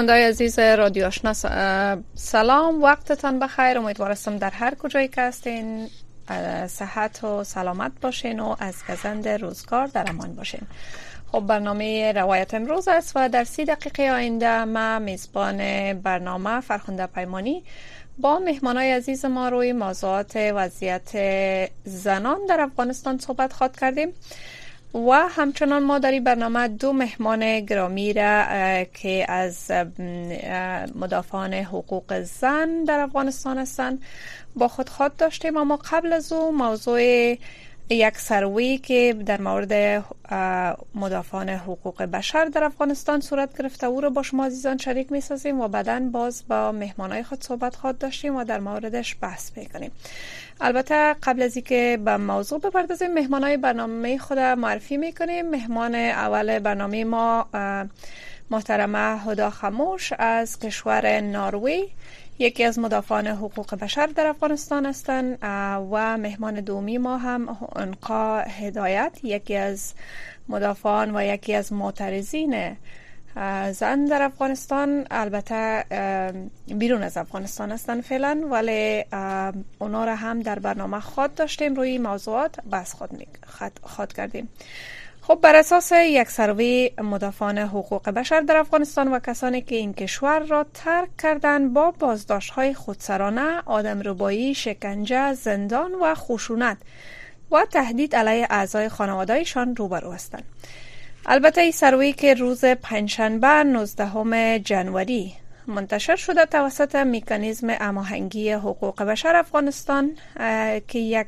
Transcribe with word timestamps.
شنوندای 0.00 0.24
عزیز 0.24 0.58
رادیو 0.58 1.06
آشنا 1.06 1.34
سلام 2.14 2.82
وقتتان 2.82 3.38
بخیر. 3.38 3.78
امیدوارستم 3.78 4.38
در 4.38 4.50
هر 4.50 4.74
کجایی 4.74 5.08
که 5.08 5.20
هستین 5.22 5.88
صحت 6.66 7.24
و 7.24 7.44
سلامت 7.44 7.92
باشین 8.00 8.40
و 8.40 8.56
از 8.58 8.74
گزند 8.88 9.28
روزگار 9.28 9.86
در 9.86 10.10
امان 10.10 10.34
باشین. 10.34 10.60
خب 11.32 11.40
برنامه 11.40 12.12
روایت 12.12 12.54
امروز 12.54 12.88
است 12.88 13.12
و 13.14 13.28
در 13.28 13.44
سی 13.44 13.64
دقیقه 13.64 14.10
آینده 14.10 14.64
ما 14.64 14.98
میزبان 14.98 15.92
برنامه 15.92 16.60
فرخنده 16.60 17.06
پیمانی 17.06 17.64
با 18.18 18.38
مهمانای 18.38 18.92
عزیز 18.92 19.24
ما 19.24 19.48
روی 19.48 19.72
موضوعات 19.72 20.36
وضعیت 20.36 21.10
زنان 21.84 22.46
در 22.48 22.60
افغانستان 22.60 23.18
صحبت 23.18 23.52
خواد 23.52 23.78
کردیم. 23.80 24.12
و 24.94 25.28
همچنان 25.28 25.82
ما 25.82 25.98
در 25.98 26.20
برنامه 26.20 26.68
دو 26.68 26.92
مهمان 26.92 27.60
گرامی 27.60 28.12
را 28.12 28.84
که 28.84 29.26
از 29.28 29.70
مدافعان 30.94 31.54
حقوق 31.54 32.20
زن 32.20 32.84
در 32.84 33.00
افغانستان 33.00 33.58
هستند 33.58 34.02
با 34.56 34.68
خود 34.68 34.88
خود 34.88 35.16
داشتیم. 35.16 35.56
اما 35.56 35.78
قبل 35.90 36.12
از 36.12 36.32
او 36.32 36.52
موضوع 36.52 37.34
یک 37.94 38.18
سروی 38.18 38.78
که 38.78 39.16
در 39.26 39.40
مورد 39.40 40.04
مدافعان 40.94 41.48
حقوق 41.48 42.02
بشر 42.02 42.44
در 42.44 42.64
افغانستان 42.64 43.20
صورت 43.20 43.58
گرفته 43.58 43.86
او 43.86 44.00
را 44.00 44.10
با 44.10 44.22
شما 44.22 44.44
عزیزان 44.44 44.76
شریک 44.76 45.12
می 45.12 45.20
سازیم 45.20 45.60
و 45.60 45.68
بعدا 45.68 46.00
باز 46.12 46.48
با 46.48 46.72
مهمانای 46.72 47.22
خود 47.22 47.44
صحبت 47.44 47.76
خود 47.76 47.98
داشتیم 47.98 48.36
و 48.36 48.44
در 48.44 48.60
موردش 48.60 49.16
بحث 49.20 49.58
می‌کنیم. 49.58 49.90
البته 50.60 51.14
قبل 51.22 51.42
از 51.42 51.56
اینکه 51.56 51.98
به 52.04 52.16
موضوع 52.16 52.60
بپردازیم 52.60 53.14
مهمانای 53.14 53.56
برنامه 53.56 54.18
خود 54.18 54.38
معرفی 54.38 54.96
می‌کنیم. 54.96 55.50
مهمان 55.50 55.94
اول 55.94 56.58
برنامه 56.58 57.04
ما 57.04 57.46
محترمه 58.50 59.20
هدا 59.20 59.50
خموش 59.50 60.12
از 60.18 60.58
کشور 60.58 61.20
ناروی. 61.20 61.88
یکی 62.40 62.64
از 62.64 62.78
مدافعان 62.78 63.26
حقوق 63.26 63.74
بشر 63.74 64.06
در 64.06 64.26
افغانستان 64.26 64.86
هستند 64.86 65.38
و 65.92 66.18
مهمان 66.18 66.60
دومی 66.60 66.98
ما 66.98 67.16
هم 67.18 67.56
انقا 67.76 68.38
هدایت 68.40 69.18
یکی 69.22 69.56
از 69.56 69.94
مدافعان 70.48 71.16
و 71.16 71.24
یکی 71.24 71.54
از 71.54 71.72
معترضین 71.72 72.76
زن 73.72 74.04
در 74.04 74.22
افغانستان. 74.22 75.06
البته 75.10 75.84
بیرون 76.66 77.02
از 77.02 77.16
افغانستان 77.16 77.72
هستن 77.72 78.00
فعلا 78.00 78.42
ولی 78.50 79.04
اونا 79.78 80.04
را 80.04 80.14
هم 80.14 80.40
در 80.40 80.58
برنامه 80.58 81.00
خود 81.00 81.34
داشتیم 81.34 81.74
روی 81.74 81.98
موضوعات 81.98 82.60
بس 82.72 82.94
خود, 82.94 83.10
خود 83.82 84.12
کردیم. 84.12 84.48
خب 85.22 85.38
بر 85.42 85.56
اساس 85.56 85.92
یک 85.92 86.30
سروی 86.30 86.90
مدافعان 86.98 87.58
حقوق 87.58 88.10
بشر 88.10 88.40
در 88.40 88.56
افغانستان 88.56 89.08
و 89.08 89.18
کسانی 89.18 89.62
که 89.62 89.74
این 89.74 89.94
کشور 89.94 90.38
را 90.38 90.66
ترک 90.74 91.08
کردند 91.22 91.72
با 91.72 91.90
بازداشت 91.90 92.50
های 92.50 92.74
خودسرانه، 92.74 93.62
آدم 93.66 94.00
ربایی، 94.00 94.54
شکنجه، 94.54 95.34
زندان 95.34 95.94
و 95.94 96.14
خشونت 96.14 96.76
و 97.50 97.66
تهدید 97.70 98.16
علیه 98.16 98.46
اعضای 98.50 98.88
خانوادهشان 98.88 99.76
روبرو 99.76 100.12
هستند. 100.12 100.44
البته 101.26 101.60
این 101.60 101.72
سروی 101.72 102.12
که 102.12 102.34
روز 102.34 102.64
پنجشنبه 102.64 103.48
19 103.48 104.58
جنوری 104.58 105.34
منتشر 105.66 106.16
شده 106.16 106.46
توسط 106.46 106.96
میکانیزم 106.96 107.76
اماهنگی 107.80 108.52
حقوق 108.52 109.02
بشر 109.02 109.36
افغانستان 109.36 110.16
که 110.88 110.98
یک 110.98 111.26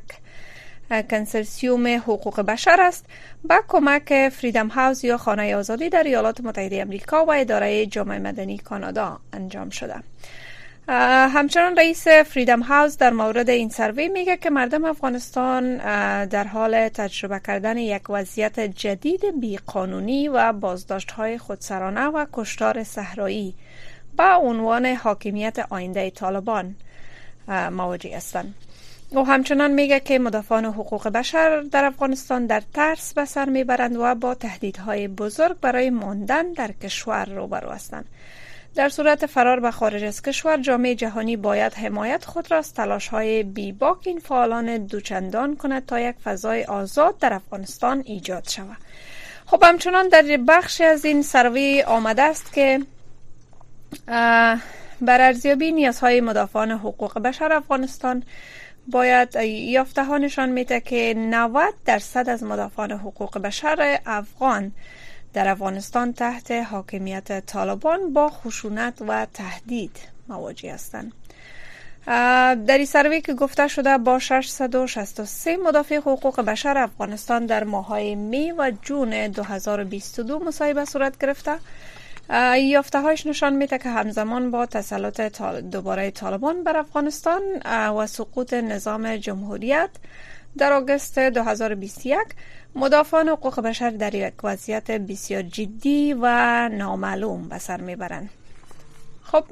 کنسرسیوم 1.01 1.87
حقوق 1.87 2.41
بشر 2.41 2.81
است 2.81 3.07
با 3.45 3.63
کمک 3.69 4.29
فریدم 4.29 4.69
هاوس 4.69 5.05
یا 5.05 5.17
خانه 5.17 5.57
آزادی 5.57 5.89
در 5.89 6.03
ایالات 6.03 6.41
متحده 6.41 6.83
امریکا 6.83 7.25
و 7.25 7.33
اداره 7.33 7.87
جامعه 7.87 8.19
مدنی 8.19 8.59
کانادا 8.59 9.21
انجام 9.33 9.71
شده 9.71 9.95
همچنان 10.89 11.77
رئیس 11.77 12.09
فریدم 12.09 12.61
هاوس 12.61 12.97
در 12.97 13.11
مورد 13.11 13.51
این 13.51 13.69
سروی 13.69 14.09
میگه 14.09 14.37
که 14.37 14.51
مردم 14.51 14.85
افغانستان 14.85 15.77
در 16.27 16.45
حال 16.45 16.89
تجربه 16.89 17.41
کردن 17.47 17.77
یک 17.77 18.03
وضعیت 18.11 18.61
جدید 18.61 19.41
بیقانونی 19.41 20.29
و 20.29 20.53
بازداشت 20.53 21.11
های 21.11 21.39
خودسرانه 21.39 22.07
و 22.07 22.27
کشتار 22.33 22.85
صحرایی 22.85 23.55
با 24.17 24.35
عنوان 24.35 24.87
حاکمیت 24.87 25.59
آینده 25.71 26.11
طالبان 26.11 26.75
مواجه 27.49 28.17
هستند. 28.17 28.55
او 29.15 29.27
همچنان 29.27 29.71
میگه 29.71 30.01
که 30.01 30.19
مدافعان 30.19 30.65
حقوق 30.65 31.09
بشر 31.09 31.61
در 31.61 31.85
افغانستان 31.85 32.47
در 32.47 32.63
ترس 32.75 33.15
به 33.15 33.25
سر 33.25 33.49
می‌برند 33.49 33.97
و 33.97 34.15
با 34.15 34.35
تهدیدهای 34.35 35.09
بزرگ 35.09 35.61
برای 35.61 35.91
ماندن 35.91 36.53
در 36.53 36.73
کشور 36.73 37.25
روبرو 37.25 37.71
هستند. 37.71 38.05
در 38.75 38.89
صورت 38.89 39.27
فرار 39.27 39.61
به 39.61 39.71
خارج 39.71 40.05
از 40.05 40.23
کشور 40.23 40.57
جامعه 40.57 40.95
جهانی 40.95 41.37
باید 41.37 41.75
حمایت 41.75 42.25
خود 42.25 42.51
را 42.51 42.59
از 42.59 42.75
تلاش 42.75 43.09
های 43.09 43.43
بیباک 43.43 43.99
این 44.07 44.19
فعالان 44.19 44.87
دوچندان 44.87 45.57
کند 45.57 45.87
تا 45.87 46.01
یک 46.01 46.17
فضای 46.25 46.65
آزاد 46.65 47.19
در 47.19 47.33
افغانستان 47.33 48.03
ایجاد 48.07 48.49
شود 48.49 48.77
خب 49.47 49.65
همچنان 49.67 50.09
در 50.09 50.23
بخش 50.49 50.81
از 50.81 51.05
این 51.05 51.23
سروی 51.23 51.83
آمده 51.83 52.23
است 52.23 52.53
که 52.53 52.81
بر 55.01 55.21
ارزیابی 55.21 55.73
نیازهای 55.73 56.21
مدافعان 56.21 56.71
حقوق 56.71 57.19
بشر 57.19 57.53
افغانستان 57.53 58.23
باید 58.87 59.35
یافته 59.47 60.05
ها 60.05 60.19
نشان 60.19 60.49
میده 60.49 60.81
که 60.81 61.15
90 61.17 61.75
درصد 61.85 62.29
از 62.29 62.43
مدافعان 62.43 62.91
حقوق 62.93 63.39
بشر 63.39 64.01
افغان 64.07 64.73
در 65.35 65.49
افغانستان 65.49 66.13
تحت 66.13 66.51
حاکمیت 66.51 67.47
طالبان 67.47 68.13
با 68.13 68.29
خشونت 68.29 69.03
و 69.09 69.27
تهدید 69.35 69.97
مواجه 70.29 70.75
هستند. 70.75 71.13
در 72.67 72.77
این 72.77 72.87
سروی 72.87 73.21
که 73.21 73.35
گفته 73.35 73.69
شده 73.69 73.99
با 73.99 74.19
663 74.19 75.57
مدافع 75.57 75.97
حقوق 75.97 76.41
بشر 76.41 76.79
افغانستان 76.79 77.47
در 77.47 77.65
ماهای 77.65 78.15
می 78.15 78.53
و 78.53 78.73
جون 78.83 79.29
2022 79.29 80.39
مصاحبه 80.39 80.85
صورت 80.85 81.19
گرفته 81.19 81.53
یافته 82.59 83.01
هایش 83.01 83.27
نشان 83.27 83.53
میده 83.53 83.79
که 83.79 83.89
همزمان 83.89 84.51
با 84.51 84.67
تسلط 84.67 85.21
دوباره 85.61 86.11
طالبان 86.11 86.65
بر 86.65 86.77
افغانستان 86.77 87.43
و 87.99 88.07
سقوط 88.07 88.55
نظام 88.55 89.17
جمهوریت. 89.17 89.91
در 90.59 90.73
آگوست 90.73 91.19
2021 91.19 92.19
مدافعان 92.75 93.29
حقوق 93.29 93.61
بشر 93.61 93.91
در 93.91 94.15
یک 94.15 94.35
وضعیت 94.45 94.91
بسیار 94.91 95.43
جدی 95.43 96.17
و 96.21 96.69
نامعلوم 96.69 97.49
به 97.49 97.59
سر 97.59 97.81
می‌برند. 97.81 98.31
خب 99.23 99.45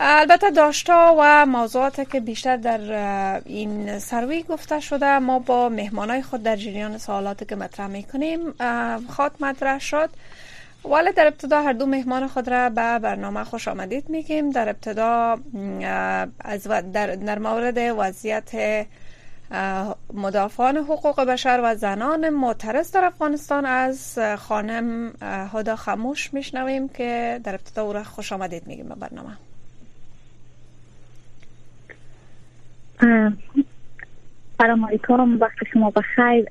البته 0.00 0.50
داشتا 0.50 1.16
و 1.18 1.46
موضوعات 1.46 2.10
که 2.10 2.20
بیشتر 2.20 2.56
در 2.56 2.80
این 3.44 3.98
سروی 3.98 4.42
گفته 4.42 4.80
شده 4.80 5.18
ما 5.18 5.38
با 5.38 5.68
مهمانای 5.68 6.22
خود 6.22 6.42
در 6.42 6.56
جریان 6.56 6.98
سوالاتی 6.98 7.44
که 7.44 7.56
مطرح 7.56 7.86
می‌کنیم 7.86 8.52
خواهد 9.08 9.32
مطرح 9.40 9.78
شد. 9.78 10.10
ولی 10.84 11.12
در 11.12 11.26
ابتدا 11.26 11.62
هر 11.62 11.72
دو 11.72 11.86
مهمان 11.86 12.28
خود 12.28 12.48
را 12.48 12.68
به 12.68 12.98
برنامه 12.98 13.44
خوش 13.44 13.68
آمدید 13.68 14.08
میگیم. 14.08 14.50
در 14.50 14.68
ابتدا 14.68 15.38
از 16.40 16.66
در, 16.66 17.14
در 17.14 17.38
مورد 17.38 17.78
وضعیت 17.98 18.86
مدافعان 20.14 20.76
حقوق 20.76 21.20
بشر 21.20 21.60
و 21.64 21.74
زنان 21.74 22.28
معترض 22.28 22.92
در 22.92 23.04
افغانستان 23.04 23.66
از 23.66 24.18
خانم 24.38 25.12
هدا 25.52 25.76
خموش 25.76 26.34
میشنویم 26.34 26.88
که 26.88 27.40
در 27.44 27.54
ابتدا 27.54 27.82
او 27.82 27.92
را 27.92 28.04
خوش 28.04 28.32
آمدید 28.32 28.66
میگیم 28.66 28.88
به 28.88 28.94
برنامه. 28.94 29.36
سلام 34.58 34.86
علیکم. 34.86 35.38
وقت 35.40 35.56
شما 35.72 35.90
بخیر. 35.90 36.48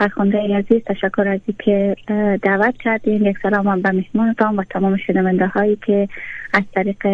فرخنده 0.00 0.56
عزیز 0.56 0.82
تشکر 0.84 1.28
از 1.28 1.40
که 1.58 1.96
دعوت 2.42 2.76
کردین. 2.76 3.24
یک 3.24 3.38
سلام 3.42 3.68
هم 3.68 3.82
به 3.82 3.90
مهمانتان 3.90 4.56
و 4.56 4.64
تمام 4.70 4.96
شنونده 4.96 5.46
هایی 5.46 5.78
که 5.86 6.08
از 6.54 6.62
طریق 6.74 7.06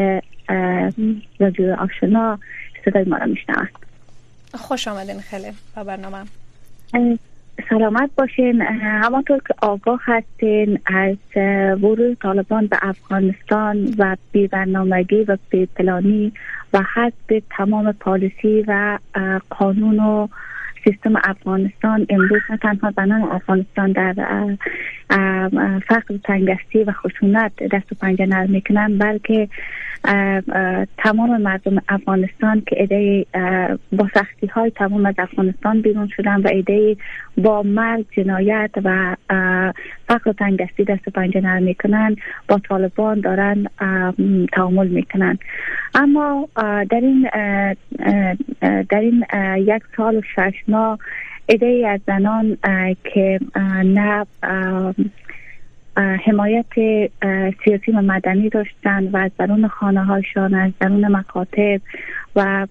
رادیو 1.40 1.74
آشنا 1.74 2.38
صدای 2.84 3.04
ما 3.04 3.16
را 3.16 3.26
میشنوند. 3.26 3.68
خوش 4.54 4.88
آمدین 4.88 5.20
خیلی 5.20 5.52
به 5.76 5.84
برنامه. 5.84 6.24
سلامت 7.68 8.10
باشین. 8.16 8.62
همانطور 8.80 9.38
که 9.48 9.54
آگاه 9.62 10.00
هستین 10.02 10.78
از 10.86 11.16
ورود 11.82 12.18
طالبان 12.22 12.66
به 12.66 12.78
افغانستان 12.82 13.94
و 13.98 14.16
بی 14.32 14.46
برنامگی 14.46 15.24
و 15.24 15.36
بی 15.50 15.66
پلانی 15.66 16.32
و 16.72 16.82
حذف 16.94 17.42
تمام 17.50 17.92
پالیسی 17.92 18.64
و 18.68 18.98
قانون 19.50 20.00
و 20.00 20.28
سیستم 20.86 21.16
افغانستان 21.24 22.06
امروز 22.08 22.40
نه 22.50 22.56
تنها 22.56 22.92
زنان 22.96 23.22
افغانستان 23.22 23.92
در 23.92 24.14
فقر 25.88 26.16
تنگستی 26.24 26.84
و 26.84 26.92
خشونت 26.92 27.52
دست 27.72 27.92
و 27.92 27.94
پنجه 28.00 28.26
نرم 28.26 28.50
می‌کنن 28.50 28.98
بلکه 28.98 29.48
تمام 30.98 31.42
مردم 31.42 31.82
افغانستان 31.88 32.62
که 32.66 32.80
ایده 32.80 33.26
با 33.92 34.08
سختی 34.14 34.46
های 34.46 34.70
تمام 34.70 35.06
از 35.06 35.14
افغانستان 35.18 35.80
بیرون 35.80 36.08
شدن 36.16 36.40
و 36.40 36.48
ایده 36.48 36.96
با 37.38 37.62
مرگ 37.62 38.04
جنایت 38.10 38.70
و 38.84 39.16
فقر 40.08 40.30
و 40.30 40.32
تنگستی 40.32 40.84
دست 40.84 41.08
و 41.08 41.10
پنجه 41.10 41.40
نرم 41.40 41.62
می‌کنن 41.62 42.16
با 42.48 42.58
طالبان 42.68 43.20
دارن 43.20 43.66
تعامل 44.52 44.88
می‌کنن 44.88 45.38
اما 45.94 46.48
در 46.90 47.00
این 47.02 47.28
در 48.60 49.00
این 49.00 49.24
یک 49.56 49.82
سال 49.96 50.16
و 50.16 50.22
شش 50.22 50.54
ماه 50.68 50.98
ایده 51.46 51.88
از 51.88 52.00
زنان 52.06 52.58
که 53.14 53.40
نه 53.84 54.26
حمایت 55.96 56.66
سیاسی 57.64 57.92
و 57.94 58.00
مدنی 58.00 58.48
داشتن 58.48 59.08
و 59.12 59.16
از 59.16 59.30
درون 59.38 59.68
خانه 59.68 60.04
هاشان 60.04 60.54
از 60.54 60.72
درون 60.80 61.16
مکاتب 61.16 61.80
و 62.36 62.66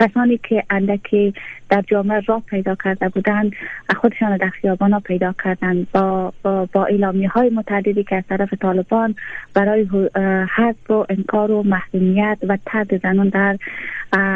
کسانی 0.00 0.40
که 0.48 0.64
اندکی 0.70 1.34
در 1.68 1.84
جامعه 1.86 2.20
راه 2.20 2.42
پیدا 2.46 2.74
کرده 2.84 3.08
بودند 3.08 3.52
خودشان 3.96 4.36
در 4.36 4.48
خیابان 4.48 4.92
ها 4.92 5.00
پیدا 5.00 5.34
کردند 5.44 5.86
با, 5.92 6.32
با, 6.42 6.68
با 6.72 6.84
اعلامی 6.84 7.26
های 7.26 7.50
متعددی 7.50 8.04
که 8.04 8.16
از 8.16 8.24
طرف 8.28 8.54
طالبان 8.54 9.14
برای 9.54 9.86
حذف 10.56 10.90
و 10.90 11.06
انکار 11.08 11.50
و 11.50 11.62
محرومیت 11.62 12.38
و 12.48 12.58
ترد 12.66 13.02
زنان 13.02 13.28
در 13.28 13.58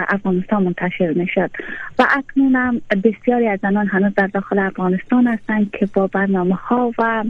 افغانستان 0.08 0.62
منتشر 0.62 1.12
می‌شد. 1.12 1.50
و 1.99 2.06
اکنون 2.16 2.56
هم 2.56 2.81
بسیاری 3.05 3.49
از 3.49 3.58
زنان 3.62 3.87
هنوز 3.87 4.14
در 4.14 4.26
داخل 4.26 4.58
افغانستان 4.58 5.26
هستند 5.26 5.70
که 5.70 5.88
با 5.94 6.06
برنامه 6.06 6.55
ها 6.55 6.93
و 6.99 7.25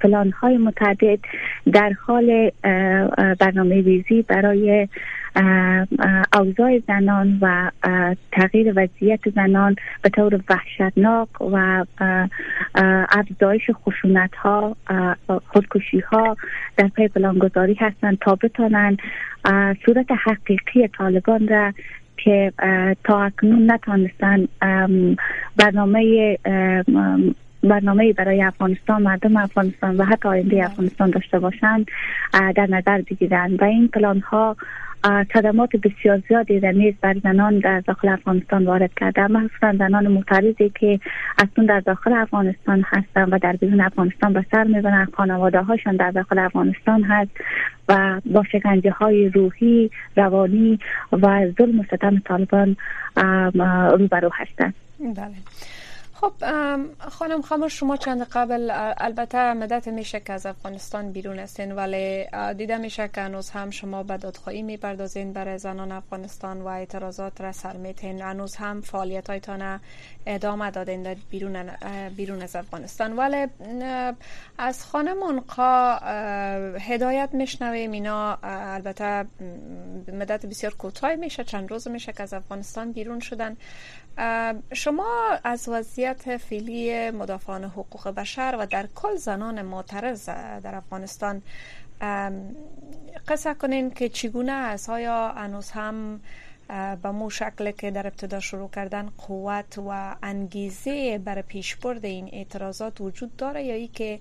پلان 0.00 0.30
های 0.30 0.56
متعدد 0.56 1.18
در 1.72 1.92
حال 2.06 2.50
برنامه 3.38 3.74
ریزی 3.82 4.22
برای 4.22 4.88
اوضاع 6.34 6.78
زنان 6.88 7.38
و 7.40 7.70
تغییر 8.32 8.72
وضعیت 8.76 9.20
زنان 9.34 9.76
به 10.02 10.08
طور 10.08 10.40
وحشتناک 10.50 11.28
و 11.40 11.84
افزایش 13.10 13.70
خشونت 13.70 14.34
ها 14.34 14.76
خودکشی 15.46 16.00
ها 16.00 16.36
در 16.76 16.88
پی 16.88 17.08
پلانگذاری 17.08 17.74
هستند 17.74 18.18
تا 18.18 18.34
بتانند 18.34 18.98
صورت 19.86 20.06
حقیقی 20.24 20.88
طالبان 20.88 21.48
را 21.48 21.72
که 22.16 22.52
تا 23.04 23.22
اکنون 23.22 23.72
نتانستن 23.72 24.48
برنامه 25.56 26.38
برنامه 27.62 28.12
برای 28.12 28.42
افغانستان 28.42 29.02
مردم 29.02 29.36
افغانستان 29.36 29.96
و 29.96 30.04
حتی 30.04 30.28
آینده 30.28 30.64
افغانستان 30.64 31.10
داشته 31.10 31.38
باشند 31.38 31.86
در 32.32 32.66
نظر 32.70 33.02
بگیرند. 33.02 33.62
و 33.62 33.64
این 33.64 33.88
پلان 33.88 34.20
ها 34.20 34.56
صدمات 35.32 35.76
بسیار 35.76 36.22
زیادی 36.28 36.60
در 36.60 36.72
نیز 36.72 36.94
بر 37.00 37.18
زنان 37.22 37.58
در 37.58 37.80
داخل 37.80 38.08
افغانستان 38.08 38.64
وارد 38.64 38.90
کرده 38.94 39.26
مخصوصا 39.26 39.72
زنان 39.78 40.06
معترضی 40.08 40.72
که 40.80 41.00
اصلا 41.38 41.64
در 41.64 41.80
داخل 41.80 42.12
افغانستان 42.12 42.84
هستند 42.86 43.32
و 43.32 43.38
در 43.38 43.52
بیرون 43.52 43.80
افغانستان 43.80 44.32
به 44.32 44.46
سر 44.52 44.64
می‌برن 44.64 45.08
خانواده 45.16 45.60
هاشان 45.60 45.96
در 45.96 46.10
داخل 46.10 46.38
افغانستان 46.38 47.02
هست 47.02 47.30
و 47.88 48.20
با 48.26 48.44
شکنجه 48.52 48.90
های 48.90 49.28
روحی 49.28 49.90
روانی 50.16 50.78
و 51.12 51.46
ظلم 51.58 51.80
و 51.80 51.84
ستم 51.84 52.18
طالبان 52.18 52.76
روبرو 53.98 54.30
هستند. 54.34 54.74
بله. 55.00 55.34
خب 56.20 56.32
خانم 57.08 57.42
خمر 57.42 57.68
شما 57.68 57.96
چند 57.96 58.22
قبل 58.22 58.70
البته 58.96 59.52
مدت 59.52 59.88
میشه 59.88 60.20
که 60.20 60.32
از 60.32 60.46
افغانستان 60.46 61.12
بیرون 61.12 61.38
هستین 61.38 61.72
ولی 61.72 62.26
دیده 62.54 62.76
میشه 62.76 63.08
که 63.08 63.20
هنوز 63.20 63.50
هم 63.50 63.70
شما 63.70 64.02
به 64.02 64.16
دادخواهی 64.16 64.62
می‌پردازین 64.62 65.32
برای 65.32 65.58
زنان 65.58 65.92
افغانستان 65.92 66.62
و 66.62 66.66
اعتراضات 66.66 67.40
را 67.40 67.52
سر 67.52 67.76
میتین. 67.76 68.20
هنوز 68.20 68.56
هم 68.56 68.80
فعالیت 68.80 69.30
هایتان 69.30 69.80
ادامه 70.26 70.70
دادین 70.70 71.14
بیرون 71.30 71.70
بیرون 72.16 72.42
از 72.42 72.56
افغانستان. 72.56 73.16
ولی 73.16 73.46
از 74.58 74.84
خانم 74.84 75.18
منقا 75.18 75.96
هدایت 76.78 77.28
میشنویم. 77.32 77.92
اینا 77.92 78.38
البته 78.42 79.24
مدت 80.12 80.46
بسیار 80.46 80.74
کوتاه 80.74 81.14
میشه 81.14 81.44
چند 81.44 81.70
روز 81.70 81.88
میشه 81.88 82.12
که 82.12 82.22
از 82.22 82.34
افغانستان 82.34 82.92
بیرون 82.92 83.20
شدن. 83.20 83.56
شما 84.72 85.38
از 85.44 85.68
وضعیت 85.68 86.36
فعلی 86.36 87.10
مدافعان 87.10 87.64
حقوق 87.64 88.08
بشر 88.08 88.56
و 88.58 88.66
در 88.66 88.86
کل 88.94 89.16
زنان 89.16 89.62
معترض 89.62 90.26
در 90.26 90.74
افغانستان 90.74 91.42
قصه 93.28 93.54
کنین 93.54 93.90
که 93.90 94.08
چگونه 94.08 94.52
است 94.52 94.90
آیا 94.90 95.28
هنوز 95.28 95.70
هم 95.70 96.20
به 97.02 97.10
مو 97.10 97.30
شکل 97.30 97.70
که 97.70 97.90
در 97.90 98.06
ابتدا 98.06 98.40
شروع 98.40 98.70
کردن 98.70 99.08
قوت 99.18 99.78
و 99.78 100.16
انگیزه 100.22 101.18
برای 101.18 101.42
پیشبرد 101.42 102.04
این 102.04 102.28
اعتراضات 102.32 103.00
وجود 103.00 103.36
داره 103.36 103.62
یا 103.62 103.74
ای 103.74 103.88
که 103.88 104.20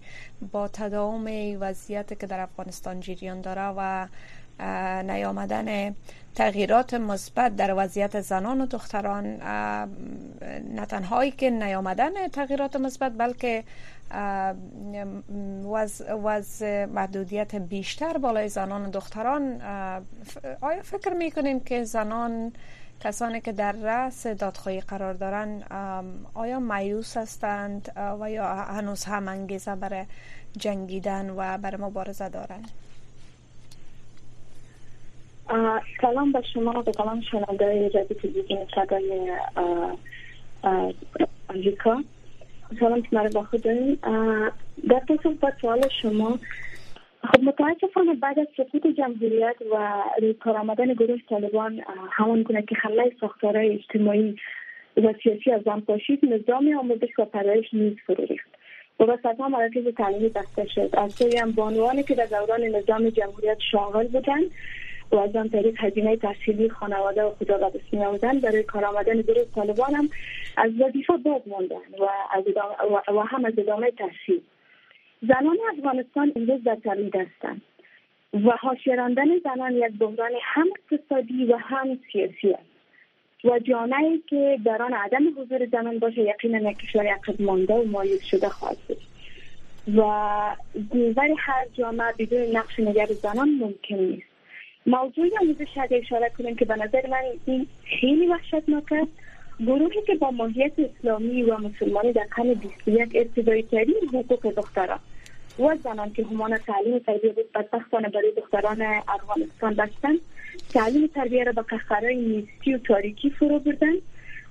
با 0.51 0.67
تداوم 0.67 1.25
وضعیت 1.59 2.19
که 2.19 2.27
در 2.27 2.39
افغانستان 2.39 2.99
جریان 2.99 3.41
داره 3.41 3.73
و 3.77 4.07
نیامدن 5.03 5.95
تغییرات 6.35 6.93
مثبت 6.93 7.55
در 7.55 7.73
وضعیت 7.77 8.21
زنان 8.21 8.61
و 8.61 8.65
دختران 8.65 9.25
نه 10.75 10.85
تنهایی 10.89 11.31
که 11.31 11.49
نیامدن 11.49 12.27
تغییرات 12.27 12.75
مثبت 12.75 13.11
بلکه 13.17 13.63
وضع 16.23 16.85
محدودیت 16.85 17.55
بیشتر 17.55 18.17
بالای 18.17 18.49
زنان 18.49 18.85
و 18.85 18.89
دختران. 18.89 19.61
آیا 20.61 20.81
فکر 20.83 21.13
می‌کنین 21.13 21.59
که 21.59 21.83
زنان 21.83 22.53
کسانی 22.99 23.41
که 23.41 23.51
در 23.51 23.71
رأس 23.71 24.27
دادخواهی 24.27 24.81
قرار 24.81 25.13
دارن 25.13 25.63
آیا 26.33 26.59
مایوس 26.59 27.17
هستند 27.17 27.91
و 28.21 28.31
یا 28.31 28.55
هنوز 28.55 29.03
هم 29.03 29.27
انگیزه 29.27 29.75
برای 29.75 30.05
جنگیدن 30.57 31.29
و 31.29 31.57
برای 31.57 31.81
مبارزه 31.81 32.29
دارند 32.29 32.71
سلام 36.01 36.31
به 36.31 36.41
شما 36.53 36.81
به 36.81 36.91
تمام 36.91 37.21
شنونده 37.21 37.89
جدید 37.89 38.17
تلویزیون 38.17 38.67
صدای 38.75 39.31
آمریکا. 41.49 42.03
سلام 42.79 43.03
مرا 43.11 43.29
با 43.33 43.43
خود 43.43 43.61
در 44.89 44.99
پاسخ 45.07 45.31
با 45.41 45.51
سوال 45.61 45.87
شما 46.01 46.39
خب 47.23 47.43
متاسفانه 47.43 48.13
بعد 48.13 48.39
از 48.39 48.47
سقوط 48.57 48.87
جمهوریت 48.87 49.55
و 49.73 50.03
کار 50.39 50.57
آمدن 50.57 50.93
گروه 50.93 51.19
طالبان 51.29 51.81
همان 52.11 52.43
گونه 52.43 52.61
که 52.61 52.75
حمله 52.75 53.11
ساختارهای 53.21 53.73
اجتماعی 53.73 54.35
و 54.97 55.13
سیاسی 55.23 55.51
از 55.51 55.67
آن 55.67 55.81
پاشید 55.81 56.19
نظام 56.25 56.77
آموزش 56.79 57.19
و 57.19 57.25
پرورش 57.25 57.73
نیز 57.73 57.93
فرو 58.05 58.25
ریخت. 58.25 58.49
و 58.99 59.05
به 59.05 59.19
صدها 59.23 59.47
مراکز 59.47 59.87
تعلیمی 59.97 60.29
بسته 60.29 60.67
شد. 60.67 60.89
از 60.93 61.13
سوی 61.13 61.37
هم 61.37 61.51
بانوانی 61.51 62.03
که 62.03 62.15
در 62.15 62.25
دوران 62.25 62.61
نظام 62.61 63.09
جمهوریت 63.09 63.57
شاغل 63.71 64.07
بودند 64.07 64.51
و 65.11 65.15
از 65.15 65.35
آن 65.35 65.49
طریق 65.49 65.75
هزینه 65.79 66.17
تحصیلی 66.17 66.69
خانواده 66.69 67.23
و 67.23 67.29
خدا 67.29 67.57
به 67.57 67.79
دست 67.79 67.93
می 67.93 68.39
برای 68.39 68.63
کار 68.63 68.85
آمدن 68.85 69.21
گروه 69.21 69.43
طالبان 69.55 69.95
هم 69.95 70.09
از 70.57 70.71
وظیفه 70.79 71.17
باز 71.17 71.41
ماندن 71.47 71.75
و, 71.99 72.07
از 72.31 72.43
و, 73.15 73.21
هم 73.21 73.45
از 73.45 73.53
ادامه 73.57 73.91
تحصیل. 73.91 74.41
زنان 75.21 75.57
افغانستان 75.77 76.31
امروز 76.35 76.63
در 76.63 76.75
ترید 76.75 77.15
هستند 77.15 77.61
و 78.33 78.51
حاشیه 78.59 78.95
زنان 79.43 79.73
یک 79.73 79.97
بحران 79.99 80.31
هم 80.43 80.67
اقتصادی 80.91 81.45
و 81.45 81.57
هم 81.57 81.99
سیاسی 82.11 82.51
است. 82.53 82.69
و 83.43 83.59
جامعه 83.59 84.19
که 84.27 84.59
در 84.65 84.81
آن 84.81 84.93
عدم 84.93 85.41
حضور 85.41 85.65
زنان 85.65 85.99
باشه 85.99 86.21
یقینا 86.21 86.71
یک 86.71 86.77
کشور 86.77 87.07
عقب 87.07 87.41
مانده 87.41 87.73
و 87.73 87.85
مایوس 87.85 88.23
شده 88.23 88.49
خواهد 88.49 88.77
بود. 88.87 88.97
و 89.95 90.01
ولی 90.93 91.35
هر 91.37 91.65
جامعه 91.73 92.13
بدون 92.19 92.57
نقش 92.57 92.79
نگر 92.79 93.05
زنان 93.05 93.49
ممکن 93.49 93.95
نیست. 93.95 94.28
موضوعی 94.89 95.31
آموزش 95.41 95.69
شده 95.75 95.95
اشاره 95.95 96.31
کنیم 96.37 96.55
که 96.55 96.65
به 96.65 96.75
نظر 96.75 97.07
من 97.07 97.21
این 97.45 97.67
خیلی 97.99 98.27
وحشتناک 98.27 98.91
است. 98.91 99.11
گروهی 99.59 100.01
که 100.07 100.15
با 100.15 100.31
ماهیت 100.31 100.71
اسلامی 100.77 101.43
و 101.43 101.57
مسلمانی 101.57 102.13
در 102.13 102.27
قرن 102.31 102.53
21 102.53 103.11
ابتدایی 103.15 103.63
ترین 103.63 103.95
حقوق 104.13 104.53
دختران 104.53 104.99
و 105.59 105.75
زنان 105.83 106.13
که 106.13 106.25
همان 106.25 106.57
تعلیم 106.57 106.99
تربیه 106.99 107.31
بود 107.31 107.51
بدبختانه 107.51 108.09
برای 108.09 108.31
دختران 108.37 108.81
افغانستان 109.07 109.73
بستن 109.73 110.15
تعلیم 110.73 111.07
تربیه 111.07 111.43
را 111.43 111.51
به 111.51 111.61
قهقرهای 111.61 112.15
نیستی 112.15 112.73
و 112.73 112.77
تاریکی 112.77 113.29
فرو 113.29 113.59
بردن. 113.59 113.93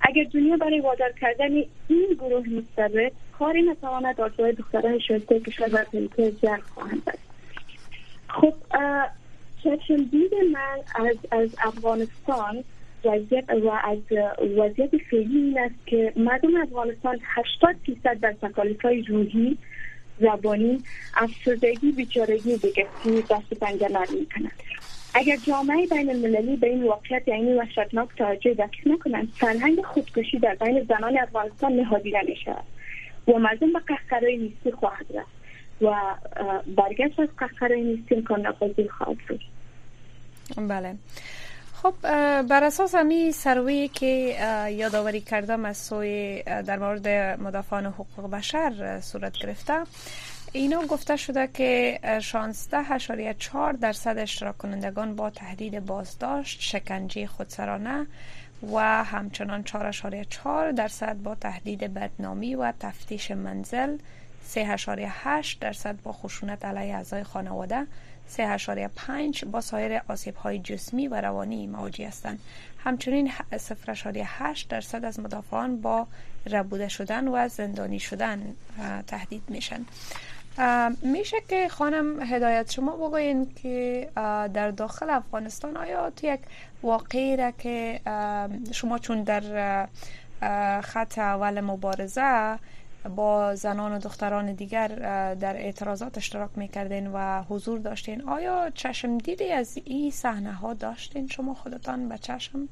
اگر 0.01 0.23
دنیا 0.33 0.57
برای 0.57 0.79
وادار 0.79 1.11
کردن 1.21 1.53
این 1.87 2.17
گروه 2.19 2.49
مستبد 2.49 3.11
کاری 3.39 3.61
نتواند 3.61 4.21
آرزوهای 4.21 4.53
دختران 4.53 4.99
شایسته 4.99 5.39
کشور 5.39 5.67
بر 5.67 5.85
جلب 6.41 6.61
خواهند 6.73 7.03
است 7.07 7.29
خب 8.27 8.53
چشم 9.63 9.95
دید 9.95 10.31
من 10.51 10.79
از, 10.95 11.17
از 11.31 11.49
افغانستان 11.63 12.63
وضعیت 13.05 13.49
و 13.49 13.69
از 13.69 13.97
وضعیت 14.57 14.97
فعلی 15.11 15.37
این 15.37 15.59
است 15.59 15.87
که 15.87 16.13
مردم 16.15 16.61
افغانستان 16.61 17.19
80 17.23 17.75
فیصد 17.85 18.19
در 18.19 18.33
تکالیف 18.33 18.81
های 18.81 19.01
روحی 19.01 19.57
زبانی 20.19 20.83
افسردگی 21.15 21.91
بیچارگی 21.91 22.55
بگستی 22.55 23.21
دست 23.29 23.53
پنجه 23.61 23.87
نرمی 23.87 24.27
کنند 24.35 24.51
اگر 25.13 25.37
جامعه 25.47 25.87
بین 25.87 26.09
المللی 26.09 26.55
به 26.55 26.67
این 26.67 26.83
واقعیت 26.83 27.27
یعنی 27.27 27.53
وحشتناک 27.53 28.09
توجه 28.17 28.53
دست 28.53 28.73
نکنند 28.85 29.33
فرهنگ 29.35 29.81
خودکشی 29.81 30.39
در 30.39 30.55
بین 30.55 30.83
زنان 30.83 31.17
افغانستان 31.17 31.73
نهادیده 31.73 32.21
می 32.27 32.35
شود 32.35 32.63
و 33.27 33.39
مردم 33.39 33.73
به 33.73 33.79
قهقرای 33.79 34.37
نیستی 34.37 34.71
خواهد 34.71 35.05
رفت. 35.13 35.38
و 35.81 35.95
برگشت 36.77 37.19
از 37.19 37.27
قهقرای 37.37 37.81
نیستی 37.81 38.15
امکان 38.15 38.47
نپذیر 38.47 38.91
خواهد 38.91 39.17
بود. 39.29 39.41
بله. 40.67 40.95
خب 41.73 41.93
بر 42.41 42.63
اساس 42.63 42.95
امی 42.95 43.31
سروی 43.31 43.87
که 43.87 44.35
یادآوری 44.71 45.21
کردم 45.21 45.65
از 45.65 45.77
سوی 45.77 46.43
در 46.43 46.79
مورد 46.79 47.07
مدافعان 47.41 47.85
حقوق 47.85 48.31
بشر 48.31 48.99
صورت 49.01 49.37
گرفته 49.37 49.73
اینا 50.53 50.85
گفته 50.85 51.15
شده 51.15 51.47
که 51.53 51.99
16.4 52.03 53.77
درصد 53.81 54.17
اشتراک 54.17 54.57
کنندگان 54.57 55.15
با 55.15 55.29
تهدید 55.29 55.85
بازداشت 55.85 56.61
شکنجه 56.61 57.27
خودسرانه 57.27 58.07
و 58.73 59.03
همچنان 59.03 59.63
4.4 59.63 60.73
درصد 60.75 61.17
با 61.23 61.35
تهدید 61.35 61.93
بدنامی 61.93 62.55
و 62.55 62.73
تفتیش 62.79 63.31
منزل 63.31 63.97
3.8 64.55 65.55
درصد 65.61 66.01
با 66.03 66.13
خشونت 66.13 66.65
علیه 66.65 66.95
اعضای 66.95 67.23
خانواده 67.23 67.87
3.5 68.37 69.43
با 69.43 69.61
سایر 69.61 70.01
آسیب 70.07 70.35
های 70.35 70.59
جسمی 70.59 71.07
و 71.07 71.21
روانی 71.21 71.67
مواجه 71.67 72.07
هستند. 72.07 72.39
همچنین 72.83 73.31
0.8 73.31 74.65
درصد 74.69 75.05
از 75.05 75.19
مدافعان 75.19 75.81
با 75.81 76.07
ربوده 76.45 76.87
شدن 76.87 77.27
و 77.27 77.47
زندانی 77.47 77.99
شدن 77.99 78.55
تهدید 79.07 79.43
میشن. 79.47 79.85
میشه 81.01 81.37
که 81.49 81.67
خانم 81.69 82.21
هدایت 82.21 82.71
شما 82.71 82.95
بگوین 82.95 83.53
که 83.55 84.09
در 84.53 84.71
داخل 84.71 85.09
افغانستان 85.09 85.77
آیا 85.77 86.09
تو 86.09 86.27
یک 86.27 86.39
واقعی 86.83 87.37
را 87.37 87.51
که 87.51 88.01
شما 88.71 88.99
چون 88.99 89.23
در 89.23 89.87
خط 90.81 91.19
اول 91.19 91.61
مبارزه 91.61 92.57
با 93.15 93.55
زنان 93.55 93.91
و 93.91 93.99
دختران 93.99 94.53
دیگر 94.53 94.87
در 95.35 95.55
اعتراضات 95.55 96.17
اشتراک 96.17 96.49
می‌کردین 96.55 97.07
و 97.13 97.43
حضور 97.43 97.79
داشتین 97.79 98.21
آیا 98.21 98.69
چشم 98.75 99.17
دیدی 99.17 99.51
از 99.51 99.79
این 99.85 100.11
صحنه 100.11 100.53
ها 100.53 100.73
داشتین 100.73 101.27
شما 101.27 101.53
خودتان 101.53 102.09
به 102.09 102.17
چشم؟ 102.17 102.67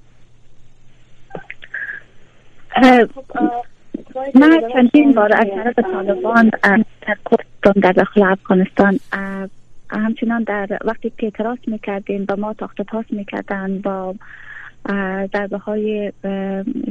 من 4.35 4.61
چندین 4.73 5.13
بار 5.13 5.33
از 5.33 5.47
طرف 5.55 5.79
طالبان 5.79 6.51
در 7.81 7.91
داخل 7.91 8.23
افغانستان 8.23 8.99
همچنان 9.89 10.43
در 10.43 10.79
وقتی 10.85 11.09
که 11.09 11.25
اعتراض 11.25 11.57
می‌کردیم 11.67 12.25
با 12.25 12.35
ما 12.35 12.53
تاخت 12.53 12.81
پاس 12.81 13.05
می‌کردن 13.09 13.81
با 13.81 14.15
ضربه 15.33 15.57
های 15.57 16.13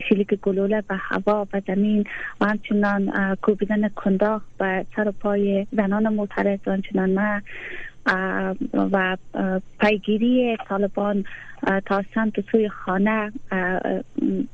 شلیک 0.09 0.35
گلوله 0.35 0.81
به 0.81 0.97
هوا 0.97 1.47
و 1.53 1.61
زمین 1.67 2.05
و 2.41 2.47
همچنان 2.47 3.35
کوبیدن 3.43 3.89
کنداخ 3.89 4.43
و 4.61 4.85
سر 4.97 5.09
و 5.09 5.13
پای 5.13 5.67
زنان 5.73 6.15
معترض 6.15 6.59
و 6.67 6.71
همچنان 6.71 7.15
ما 7.15 7.41
و 8.75 9.17
پیگیری 9.81 10.57
طالبان 10.69 11.25
تا 11.87 12.05
سمت 12.15 12.51
سوی 12.53 12.69
خانه 12.69 13.33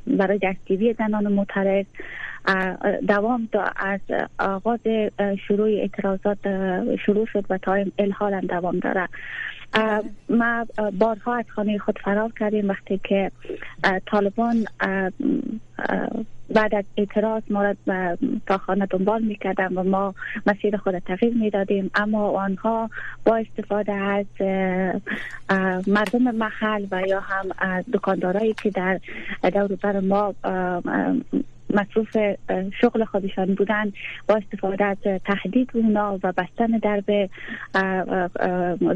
برای 0.06 0.38
دستگیری 0.42 0.94
زنان 0.98 1.32
معترض. 1.32 1.86
دوام 3.08 3.48
از 3.76 4.00
آغاز 4.38 4.80
شروع 5.48 5.68
اعتراضات 5.68 6.38
شروع 7.06 7.26
شد 7.26 7.44
و 7.50 7.58
تا 7.58 7.84
الحال 7.98 8.40
دوام 8.40 8.78
داره. 8.78 9.08
ما 10.28 10.66
بارها 10.98 11.34
از 11.34 11.44
خانه 11.54 11.78
خود 11.78 11.98
فرار 11.98 12.32
کردیم 12.40 12.68
وقتی 12.68 13.00
که 13.04 13.30
طالبان 14.06 14.64
بعد 16.54 16.74
از 16.74 16.84
اعتراض 16.96 17.42
ما 17.50 17.62
را 17.62 17.74
تا 18.46 18.58
خانه 18.58 18.86
دنبال 18.86 19.22
می‌کردن 19.22 19.74
و 19.74 19.82
ما 19.82 20.14
مسیر 20.46 20.76
خود 20.76 20.98
تغییر 20.98 21.34
می‌دادیم. 21.34 21.90
اما 21.94 22.30
آنها 22.30 22.90
با 23.24 23.36
استفاده 23.36 23.92
از 23.92 24.26
مردم 25.86 26.30
محل 26.34 26.86
و 26.90 27.02
یا 27.06 27.20
هم 27.20 27.48
دکاندارایی 27.92 28.54
که 28.62 28.70
در 28.70 29.00
دور 29.42 29.76
بر 29.82 30.00
ما 30.00 30.34
مصروف 31.72 32.16
شغل 32.80 33.04
خودشان 33.04 33.54
بودن 33.54 33.92
با 34.28 34.34
استفاده 34.34 34.84
از 34.84 34.96
تهدید 35.24 35.70
اونا 35.74 36.18
و 36.22 36.32
بستن 36.32 36.66
درب 36.66 37.30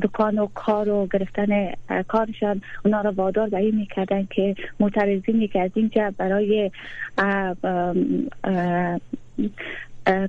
دکان 0.03 0.39
و 0.39 0.47
کار 0.55 0.89
و 0.89 1.09
گرفتن 1.13 1.73
کارشان 2.09 2.63
اونا 2.85 3.01
را 3.01 3.13
وادار 3.13 3.49
به 3.49 3.57
این 3.57 3.77
می‌کردن 3.77 4.27
که 4.31 4.55
معترضینی 4.81 5.49
که 5.49 5.61
از 5.61 5.71
اینجا 5.75 6.13
برای 6.19 6.71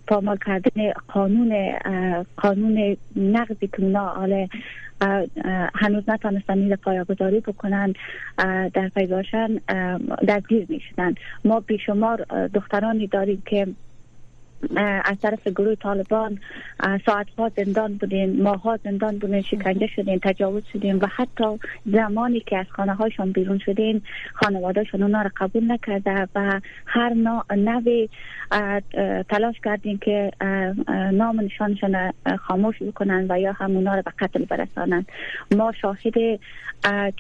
پامال 0.08 0.38
کردن 0.46 0.92
قانون 1.08 1.74
قانون 2.38 2.98
نقضی 3.16 3.68
که 3.68 3.84
اونا 3.84 4.28
هنوز 5.76 6.04
نتانستن 6.08 6.58
این 6.58 6.76
پایگذاری 6.76 7.40
بکنن 7.40 7.94
در 8.74 8.90
پیداشن 8.96 9.48
دستگیر 10.28 10.66
می‌شدن. 10.70 11.14
ما 11.46 11.60
بیشمار 11.60 12.26
دخترانی 12.54 13.08
داریم 13.08 13.44
که 13.46 13.68
از 15.06 15.18
طرف 15.22 15.48
گروه 15.48 15.76
طالبان 15.76 16.40
ساعتها 17.06 17.52
زندان 17.58 17.94
بودیم 17.94 18.42
ماها 18.42 18.80
زندان 18.84 19.18
بودیم 19.18 19.42
شکنجه 19.42 19.88
شدیم 19.88 20.20
تجاوز 20.24 20.64
شدیم 20.74 21.00
و 21.02 21.08
حتی 21.16 21.60
زمانی 21.86 22.40
که 22.40 22.58
از 22.58 22.66
خانه 22.70 22.94
هاشون 22.94 23.32
بیرون 23.32 23.58
شدیم 23.58 24.04
خانوادهشون 24.34 25.04
اونا 25.04 25.22
را 25.22 25.32
قبول 25.38 25.72
نکرده 25.72 26.28
و 26.36 26.62
هر 26.86 27.14
نوی 27.56 28.10
تلاش 29.30 29.56
کردیم 29.64 29.98
که 29.98 30.32
نام 31.14 31.42
نشانشون 31.42 32.14
خاموش 32.40 32.84
بکنن 32.84 33.26
و 33.30 33.40
یا 33.40 33.52
هم 33.52 33.76
اونا 33.76 33.96
را 33.96 34.02
به 34.02 34.12
قتل 34.20 34.46
برسانند 34.46 35.08
ما 35.56 35.72
شاهد 35.72 36.40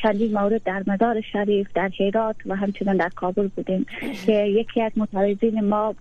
چندین 0.03 0.34
مورد 0.34 0.63
در 0.63 0.84
مدار 0.88 1.22
شریف 1.22 1.67
در 1.75 1.91
هرات 2.00 2.36
و 2.46 2.56
همچنان 2.56 2.98
در 2.98 3.10
کابل 3.15 3.48
بودیم 3.48 3.86
که 4.25 4.34
یکی 4.34 4.82
از 4.82 4.91
متعرضین 4.96 5.62
ما 5.62 5.96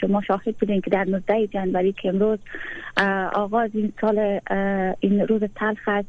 شما 0.00 0.20
شاهد 0.26 0.56
بودیم 0.56 0.80
که 0.80 0.90
در 0.90 1.04
19 1.04 1.46
جنوری 1.46 1.92
که 1.92 2.08
امروز 2.08 2.38
آغاز 3.34 3.70
این 3.74 3.92
سال 4.00 4.40
این 5.00 5.20
روز 5.20 5.42
تلخ 5.56 5.88
است 5.88 6.08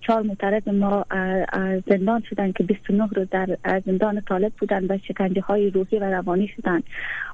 چهار 0.00 0.22
معترض 0.22 0.68
ما 0.68 1.06
زندان 1.86 2.22
شدن 2.30 2.52
که 2.52 2.64
29 2.64 3.08
روز 3.16 3.28
در 3.30 3.56
زندان 3.86 4.20
طالب 4.20 4.52
بودن 4.60 4.84
و 4.84 4.98
شکنجه 5.08 5.40
های 5.40 5.70
روحی 5.70 5.98
و 5.98 6.04
روانی 6.04 6.48
شدن 6.56 6.82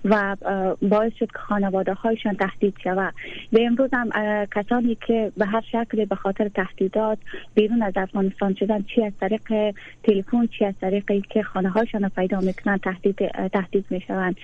و 0.04 0.36
باعث 0.82 1.12
شد 1.18 1.26
که 1.26 1.38
خانواده 1.38 1.94
هایشان 1.94 2.34
تهدید 2.34 2.74
شود 2.84 3.14
و 3.52 3.58
امروز 3.60 3.90
هم 3.92 4.10
کسانی 4.54 4.98
که 5.06 5.32
به 5.36 5.46
هر 5.46 5.60
شکل 5.72 6.04
به 6.04 6.16
خاطر 6.16 6.48
تهدیدات 6.48 7.18
بیرون 7.54 7.82
از 7.82 7.92
افغانستان 7.96 8.54
شدن 8.54 8.82
چی 8.82 9.04
از 9.04 9.12
طریق 9.20 9.74
تلفن 10.04 10.46
چی 10.46 10.64
از 10.64 10.74
طریق 10.80 11.12
که 11.30 11.42
خانه 11.42 11.68
هایشان 11.68 12.08
پیدا 12.08 12.40
می‌کنن 12.40 12.78
تهدید 12.78 13.16
تهدید 13.52 13.84
می‌شوند 13.90 14.36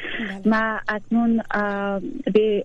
بله. 0.44 0.58
ما 0.58 0.78
اکنون 0.88 1.42
به 2.34 2.64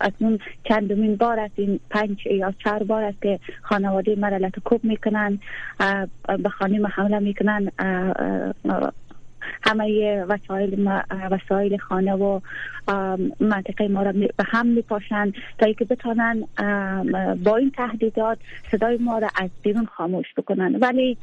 اکنون 0.00 0.38
چندمین 0.68 1.16
بار 1.16 1.40
است 1.40 1.54
این 1.56 1.80
پنج 1.90 2.26
یا 2.26 2.54
چهار 2.64 2.82
بار 2.82 3.04
است 3.04 3.22
که 3.22 3.40
خانواده 3.62 4.16
مرا 4.16 4.36
لطکوب 4.36 4.84
می‌کنن 4.84 5.38
به 6.42 6.48
خانه 6.48 6.88
حمله 6.88 7.18
می‌کنن 7.18 7.70
همه 9.62 10.24
وسایل 10.24 10.82
ما 10.82 11.02
وسایل 11.30 11.76
خانه 11.76 12.14
و 12.14 12.40
منطقه 13.40 13.88
ما 13.88 14.02
را 14.02 14.12
به 14.12 14.44
هم 14.46 14.66
میپاشند 14.66 15.34
تا 15.58 15.66
اینکه 15.66 15.84
بتانن 15.84 16.44
با 17.44 17.56
این 17.56 17.70
تهدیدات 17.70 18.38
صدای 18.70 18.96
ما 18.96 19.18
را 19.18 19.28
از 19.34 19.50
بیرون 19.62 19.86
خاموش 19.86 20.26
بکنن. 20.36 20.76
ولی 20.76 21.16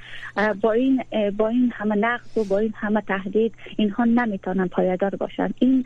با 0.62 0.72
این 0.72 1.04
با 1.38 1.48
این 1.48 1.72
همه 1.76 1.96
نقد 1.96 2.38
و 2.38 2.44
با 2.44 2.58
این 2.58 2.74
همه 2.76 3.02
تهدید 3.02 3.54
اینها 3.78 4.04
نمی‌تونن 4.04 4.68
پایدار 4.68 5.16
باشند 5.16 5.54
این 5.60 5.86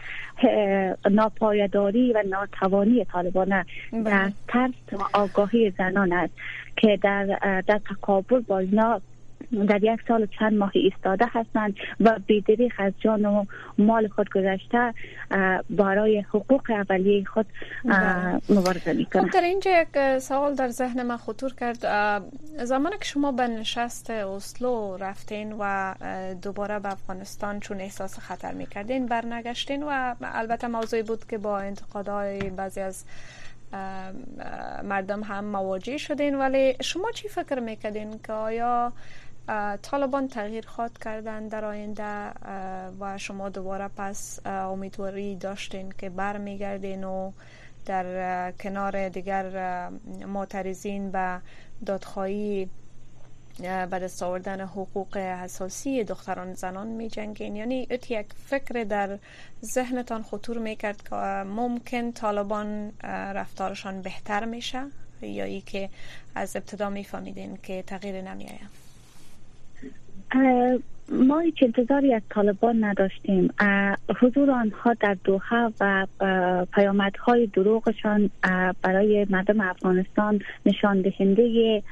ناپایداری 1.12 2.14
و 2.14 2.24
ناتوانی 2.30 3.06
طالبان 3.06 3.50
بله. 3.50 4.04
در 4.04 4.32
ترس 4.48 4.72
و 4.92 4.98
آگاهی 5.14 5.74
زنان 5.78 6.14
است 6.14 6.34
که 6.76 7.00
در 7.02 7.26
در 7.68 7.80
تقابل 7.90 8.40
با 8.40 8.60
اینا 8.60 9.02
در 9.68 9.84
یک 9.84 10.00
سال 10.08 10.28
چند 10.40 10.54
ماه 10.54 10.72
ایستاده 10.74 11.26
هستند 11.30 11.76
و 12.00 12.20
بیدریق 12.28 12.74
از 12.78 12.94
جان 13.00 13.26
و 13.26 13.46
مال 13.78 14.08
خود 14.08 14.30
گذشته 14.30 14.94
برای 15.70 16.20
حقوق 16.20 16.62
اولیه 16.70 17.26
خود 17.26 17.46
بله. 17.86 18.42
مبارزه 18.50 18.94
می‌کنند 18.94 19.26
خب 19.26 19.32
در 19.32 19.42
اینجا 19.42 19.72
یک 19.72 20.20
سوال 20.20 20.56
در 20.56 20.68
ذهن 20.68 21.04
من 21.04 21.18
خطور 21.18 21.54
کرد 21.54 21.82
زمانی 22.64 22.98
که 22.98 23.06
شما 23.06 23.32
به 23.32 23.48
نشست 23.48 24.10
اسلو 24.10 24.98
رفتین 24.98 25.56
و 25.60 25.94
دوباره 26.42 26.80
به 26.80 26.92
افغانستان 26.92 27.60
چون 27.60 27.82
احساس 27.82 28.20
خطر 28.20 28.54
می‌کردین 28.54 29.06
برنگشتین 29.06 29.84
و 29.84 30.16
البته 30.22 30.68
موضوعی 30.68 31.04
بود 31.04 31.26
که 31.28 31.38
با 31.38 31.60
انتقادهای 31.60 32.40
بعضی 32.40 32.82
از 32.82 33.06
مردم 34.84 35.24
هم 35.24 35.46
مواجه 35.46 35.98
شدین 35.98 36.36
ولی 36.36 36.76
شما 36.82 37.12
چی 37.12 37.28
فکر 37.28 37.60
می‌کردین 37.60 38.20
که 38.28 38.34
آیا 38.34 38.94
طالبان 39.82 40.28
تغییر 40.28 40.68
خواد 40.68 40.98
کردن 40.98 41.48
در 41.48 41.66
آینده 41.66 42.32
و 43.00 43.18
شما 43.18 43.50
دوباره 43.50 43.88
پس 43.88 44.40
امیدواری 44.46 45.36
داشتین 45.36 45.94
که 45.98 46.10
برمیگردین 46.10 47.04
و 47.04 47.32
در 47.86 48.52
کنار 48.52 49.10
دیگر 49.10 49.90
معترضین 50.28 51.12
به 51.12 51.42
دادخواهی 51.86 52.70
به 53.60 54.00
دست 54.00 54.24
آوردن 54.24 54.62
حقوق 54.62 55.18
اساسی 55.18 56.04
دختران 56.04 56.54
زنان 56.54 56.88
می 56.88 57.10
جنگین 57.10 57.56
یعنی 57.56 57.88
ات 57.90 58.12
یک 58.12 58.28
فکر 58.46 58.84
در 58.84 59.20
ذهنتان 59.64 60.24
خطور 60.24 60.58
می 60.58 60.76
کرد 60.76 61.10
که 61.10 61.16
ممکن 61.46 62.12
طالبان 62.12 62.92
رفتارشان 63.34 64.02
بهتر 64.02 64.46
میشه؟ 64.46 64.86
یا 65.22 65.44
ای 65.44 65.62
که 65.62 65.90
از 66.36 66.56
ابتدا 66.56 66.90
می 66.90 67.04
فهمیدین 67.04 67.58
که 67.64 67.84
تغییر 67.88 68.22
نمی 68.22 68.46
呃 70.28 70.80
ما 71.12 71.40
هیچ 71.40 71.56
انتظاری 71.62 72.14
از 72.14 72.22
طالبان 72.30 72.84
نداشتیم. 72.84 73.54
حضور 74.22 74.52
آنها 74.52 74.94
در 74.94 75.18
دوحه 75.24 75.74
و 75.80 76.08
پیامدهای 76.74 77.48
دروغشان 77.48 78.30
برای 78.82 79.28
مردم 79.30 79.62
افغانستان 79.62 80.42
نشان 80.66 81.02
دهنده 81.02 81.84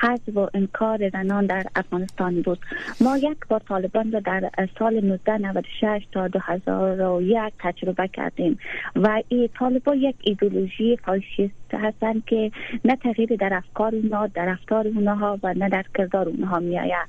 حذف 0.00 0.36
و 0.36 0.48
انکار 0.54 1.08
زنان 1.08 1.46
در 1.46 1.64
افغانستان 1.76 2.42
بود. 2.42 2.58
ما 3.00 3.16
یک 3.16 3.38
بار 3.48 3.60
طالبان 3.68 4.12
را 4.12 4.20
در 4.20 4.50
سال 4.78 4.96
1996 4.96 6.06
تا 6.12 6.28
2001 6.28 7.52
تجربه 7.58 8.08
کردیم 8.08 8.58
و 8.96 9.22
این 9.28 9.48
طالبان 9.58 9.98
یک 9.98 10.16
ایدولوژی 10.20 10.96
فاشیست 10.96 11.54
هستند 11.72 12.24
که 12.24 12.50
نه 12.84 12.96
تغییر 12.96 13.36
در 13.36 13.54
افکار 13.54 13.94
اونها 13.94 14.26
در 14.26 14.46
رفتار 14.46 14.86
اونها 14.86 15.38
و 15.42 15.54
نه 15.54 15.68
در 15.68 15.84
کردار 15.94 16.28
اونها 16.28 16.58
می 16.58 16.78
آید 16.78 17.08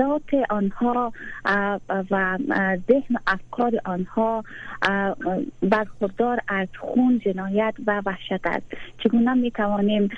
ذات 0.00 0.34
آنها 0.50 1.12
و 2.10 2.38
ذهن 2.88 3.16
افکار 3.26 3.72
آنها 3.84 4.44
برخوردار 5.62 6.40
از 6.48 6.68
خون 6.78 7.18
جنایت 7.18 7.74
و 7.86 8.02
وحشت 8.06 8.46
است. 8.46 8.66
چگونه 8.98 9.34
می 9.34 9.50
توانیم 9.50 10.08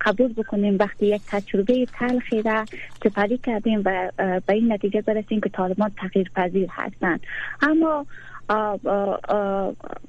قبول 0.00 0.32
بکنیم 0.32 0.76
وقتی 0.80 1.06
یک 1.06 1.22
تجربه 1.28 1.86
تلخی 1.98 2.42
را 2.42 2.64
سپری 3.04 3.38
کردیم 3.38 3.82
و 3.84 4.10
به 4.46 4.52
این 4.52 4.72
نتیجه 4.72 5.02
برسیم 5.02 5.40
که 5.40 5.48
طالبان 5.48 5.90
تغییر 5.96 6.30
پذیر 6.36 6.68
هستند. 6.70 7.20
اما 7.62 8.06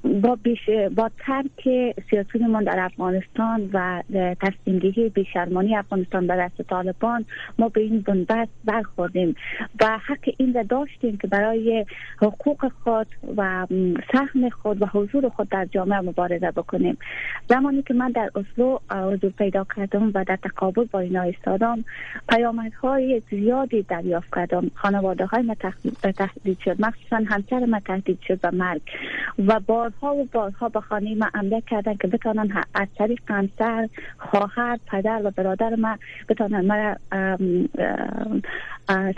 با 0.04 0.36
بیش 0.44 0.70
با 0.96 1.12
ترک 1.26 1.96
سیاسی 2.10 2.40
در 2.66 2.80
افغانستان 2.80 3.70
و 3.74 4.04
تصمیم 4.42 4.80
گیری 4.80 5.10
بیشرمانی 5.10 5.76
افغانستان 5.76 6.28
به 6.28 6.36
دست 6.36 6.62
طالبان 6.62 7.26
ما 7.60 7.70
به 7.70 7.82
این 7.82 8.02
بنبست 8.02 8.52
برخوردیم 8.66 9.36
و 9.82 9.98
حق 9.98 10.30
این 10.38 10.54
را 10.54 10.64
داشتیم 10.64 11.18
که 11.18 11.28
برای 11.28 11.86
حقوق 12.22 12.72
خود 12.84 13.08
و 13.38 13.68
سهم 14.14 14.50
خود 14.50 14.82
و 14.82 14.86
حضور 14.86 15.30
خود 15.30 15.50
در 15.50 15.66
جامعه 15.66 16.00
مبارزه 16.00 16.52
بکنیم. 16.52 16.98
زمانی 17.50 17.82
که 17.82 17.94
من 17.94 18.12
در 18.12 18.30
اسلو 18.36 18.78
حضور 18.92 19.32
پیدا 19.32 19.66
کردم 19.76 20.12
و 20.14 20.24
در 20.24 20.36
تقابل 20.36 20.86
با 20.92 21.00
اینا 21.00 21.22
ایستادم 21.22 21.86
پیامدهای 22.30 23.22
زیادی 23.30 23.82
دریافت 23.82 24.36
کردم. 24.36 24.72
خانواده 24.76 25.26
های 25.26 25.44
ما 25.44 25.56
شد 26.66 26.76
مخصوصا 26.80 27.16
همسر 27.28 27.66
ما 27.66 27.80
تهدید 27.80 28.20
شد 28.28 28.42
به 28.42 28.52
مرگ. 28.52 28.82
و 29.48 29.60
بارها 29.60 30.16
و 30.16 30.28
بارها 30.32 30.70
به 30.70 30.82
خانه 30.82 31.16
ما 31.16 31.30
عمله 31.34 31.62
کردن 31.62 31.96
که 31.96 32.08
بتانن 32.08 32.64
از 32.74 32.88
طریق 32.98 33.20
همسر 33.28 33.90
خواهر 34.18 34.80
پدر 34.88 35.22
و 35.24 35.32
برادر 35.32 35.76
ما 35.76 35.98
بتانن 36.30 36.66
مرا 36.66 36.96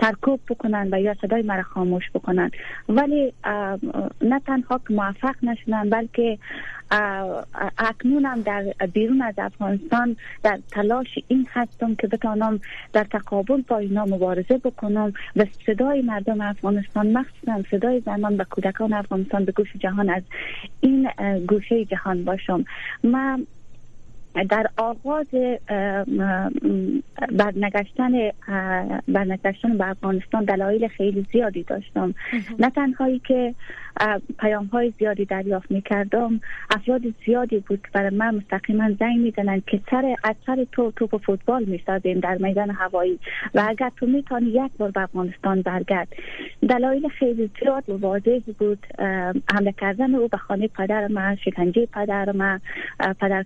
سرکوب 0.02 0.40
بکنن 0.50 0.90
و 0.92 1.02
یا 1.02 1.14
صدای 1.22 1.42
مرا 1.42 1.64
خاموش 1.64 2.04
بکنن. 2.14 2.52
ولی 2.90 3.34
نه 4.22 4.40
تنها 4.48 4.82
که 4.88 4.94
موفق 4.94 5.36
نشدن 5.44 5.90
بلکه 5.90 6.38
اکنون 7.78 8.26
هم 8.26 8.42
در 8.42 8.64
بیرون 8.94 9.22
از 9.22 9.34
افغانستان 9.38 10.16
در 10.44 10.60
تلاش 10.72 11.20
این 11.28 11.48
هستم 11.54 11.96
که 11.96 12.08
بتانم 12.08 12.60
در 12.94 13.04
تقابل 13.04 13.62
با 13.68 13.78
اینا 13.78 14.06
مبارزه 14.06 14.58
بکنم 14.58 15.14
و 15.36 15.46
صدای 15.66 16.02
مردم 16.02 16.42
افغانستان 16.42 17.08
مخصوصا 17.08 17.64
صدای 17.72 18.00
زنان 18.00 18.38
و 18.38 18.44
کودکان 18.44 18.94
افغانستان 18.94 19.46
به 19.46 19.52
گوش 19.52 19.68
جهان 19.80 20.10
از 20.10 20.24
این 20.80 21.10
گوشه 21.48 21.86
جهان 21.86 22.24
باشم. 22.24 22.66
من 23.04 23.48
در 24.50 24.70
آغاز 24.78 25.28
برنگشتن 27.32 28.12
برنگشتن 29.08 29.78
به 29.78 29.90
افغانستان 29.90 30.46
دلایل 30.46 30.88
خیلی 30.88 31.26
زیادی 31.32 31.64
داشتم. 31.64 32.16
نه 32.60 32.70
تنهایی 32.70 33.20
که 33.20 33.56
پیام 34.40 34.66
های 34.66 34.94
زیادی 35.00 35.26
دریافت 35.26 35.72
می 35.72 35.82
کردم 35.82 36.42
افراد 36.76 37.02
زیادی 37.26 37.60
بود 37.60 37.82
که 37.82 37.88
برای 37.94 38.10
من 38.10 38.36
مستقیما 38.36 38.90
زنگ 39.00 39.18
می 39.18 39.62
که 39.68 39.82
سر 39.92 40.16
از 40.24 40.36
سر 40.46 40.66
تو 40.72 40.92
توپ 40.96 41.22
فوتبال 41.26 41.64
می 41.64 41.82
سازیم 41.86 42.20
در 42.20 42.38
میدان 42.38 42.70
هوایی. 42.70 43.20
و 43.56 43.66
اگر 43.68 43.92
تو 43.96 44.06
می 44.06 44.24
تانی 44.24 44.50
یک 44.50 44.72
بار 44.78 44.92
به 44.92 45.02
افغانستان 45.02 45.62
برگرد. 45.62 46.08
دلایل 46.70 47.08
خیلی 47.08 47.50
زیاد 47.62 47.90
و 47.90 47.98
واضح 47.98 48.40
بود. 48.60 48.88
حمله 49.54 49.72
کردن 49.78 50.16
او 50.16 50.28
به 50.28 50.38
خانه 50.38 50.68
پدر 50.68 51.08
من 51.08 51.36
شکنجه 51.36 51.86
پدر 51.86 52.32
من 52.32 52.62
پدر, 53.00 53.44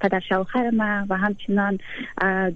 پدر 0.00 0.20
شوهر 0.28 0.70
من 0.70 1.06
و 1.08 1.16
همچنان 1.16 1.78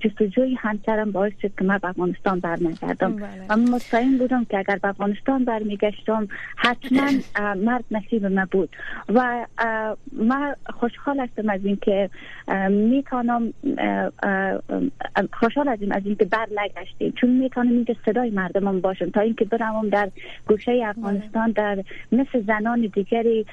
جستجوی 0.00 0.54
همسرم 0.54 1.12
باعث 1.12 1.32
شد 1.42 1.52
که 1.58 1.64
من 1.64 1.78
به 1.78 1.88
افغانستان 1.88 2.40
برنگردم 2.40 3.16
بله. 3.16 3.46
و 3.48 3.56
مطمئن 3.56 4.18
بودم 4.18 4.44
که 4.44 4.58
اگر 4.58 4.78
به 4.82 4.88
افغانستان 4.88 5.44
برمیگشتم 5.44 6.28
حتما 6.56 7.10
مرد 7.40 7.84
نصیب 7.90 8.26
ما 8.26 8.46
بود. 8.50 8.76
و 9.08 9.46
من 10.12 10.54
خوشحال 10.72 11.20
هستم 11.20 11.48
از 11.48 11.64
اینکه 11.64 12.10
می‌تونم 12.70 13.52
خوشحال 15.32 15.68
هستم 15.68 15.92
از 15.92 16.02
اینکه 16.04 16.24
بر 16.24 16.46
نگشتیم. 16.56 17.12
چون 17.20 17.30
می‌تونم 17.30 17.68
اینکه 17.68 17.96
صدای 18.06 18.30
مردمم 18.30 18.80
باشم 18.80 19.10
تا 19.10 19.20
اینکه 19.20 19.44
برم 19.44 19.88
در 19.88 20.10
گوشه 20.48 20.82
افغانستان 20.86 21.50
در 21.50 21.84
مثل 22.12 22.42
زنان 22.46 22.80
دیگری 22.80 23.46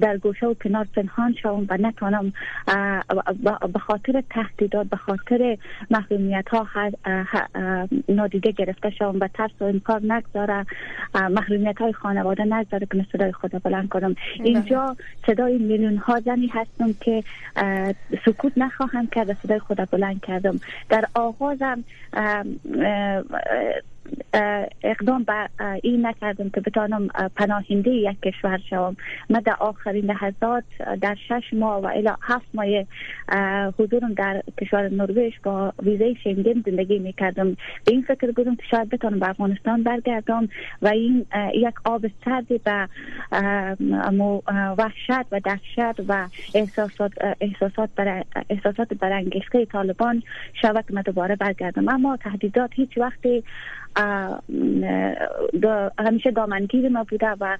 در 0.00 0.16
گوشه 0.16 0.46
و 0.46 0.54
کنار 0.54 0.86
پنهان 0.94 1.34
شوم 1.42 1.66
و 1.68 1.76
نتونم 1.76 2.32
به 3.72 3.78
خاطر 3.78 4.22
تهدیدات 4.30 4.86
به 4.86 4.96
خاطر 4.96 5.58
محرومیت 5.90 6.48
ها 6.48 6.66
نادیده 8.08 8.52
گرفته 8.52 8.90
شوم 8.90 9.18
و 9.20 9.28
ترس 9.34 9.50
و 9.60 9.64
امکار 9.64 10.00
نگذاره 10.04 10.66
محرومیت 11.14 11.78
های 11.78 11.92
خانواده 11.92 12.44
نگذاره. 12.44 12.86
که 12.86 13.01
صدای 13.12 13.32
خدا 13.32 13.58
بلند 13.58 13.88
کنم 13.88 14.14
بله. 14.14 14.46
اینجا 14.48 14.96
صدای 15.26 15.58
میلیون 15.58 15.96
ها 15.96 16.20
زنی 16.20 16.46
هستم 16.46 16.92
که 17.00 17.24
سکوت 18.24 18.52
نخواهم 18.56 19.06
کرد 19.06 19.30
و 19.30 19.34
صدای 19.42 19.58
خدا 19.58 19.84
بلند 19.84 20.20
کردم 20.20 20.60
در 20.88 21.04
آغازم 21.14 21.84
اقدام 24.82 25.22
به 25.22 25.48
این 25.82 26.06
نکردم 26.06 26.50
که 26.50 26.60
بتانم 26.60 27.08
پناهنده 27.36 27.90
یک 27.90 28.20
کشور 28.20 28.60
شوم. 28.70 28.96
من 29.30 29.40
در 29.40 29.56
آخرین 29.60 30.04
لحظات 30.04 30.64
در 31.00 31.16
شش 31.28 31.44
ماه 31.52 31.80
و 31.80 31.86
الی 31.86 32.10
هفت 32.22 32.46
ماه 32.54 32.66
حضورم 33.78 34.14
در 34.14 34.42
کشور 34.60 34.88
نروژ 34.88 35.32
با 35.44 35.72
ویزه 35.82 36.14
شنگن 36.24 36.62
زندگی 36.66 36.98
می‌کردم. 36.98 37.56
به 37.84 37.92
این 37.92 38.02
فکر 38.02 38.30
بودم 38.30 38.56
که 38.56 38.62
شاید 38.70 38.88
بتانم 38.88 39.18
به 39.18 39.28
افغانستان 39.28 39.82
برگردم 39.82 40.48
و 40.82 40.88
این 40.88 41.26
یک 41.54 41.74
آب 41.84 42.06
سرد 42.24 42.48
به 42.48 42.88
وحشت 44.78 45.26
و 45.32 45.40
دهشت 45.40 46.00
و 46.08 46.28
احساسات 46.54 47.12
احساسات 47.40 47.90
بر 47.96 48.24
احساسات 48.50 48.94
برانگیخته 48.94 49.64
طالبان 49.64 50.22
شود 50.62 50.84
که 50.88 51.02
دوباره 51.02 51.36
برگردم. 51.36 51.88
اما 51.88 52.16
تهدیدات 52.16 52.70
هیچ 52.74 52.98
وقتی 52.98 53.44
همیشه 55.98 56.30
دامنگیر 56.30 56.88
ما 56.88 57.04
بوده 57.04 57.36
و 57.40 57.58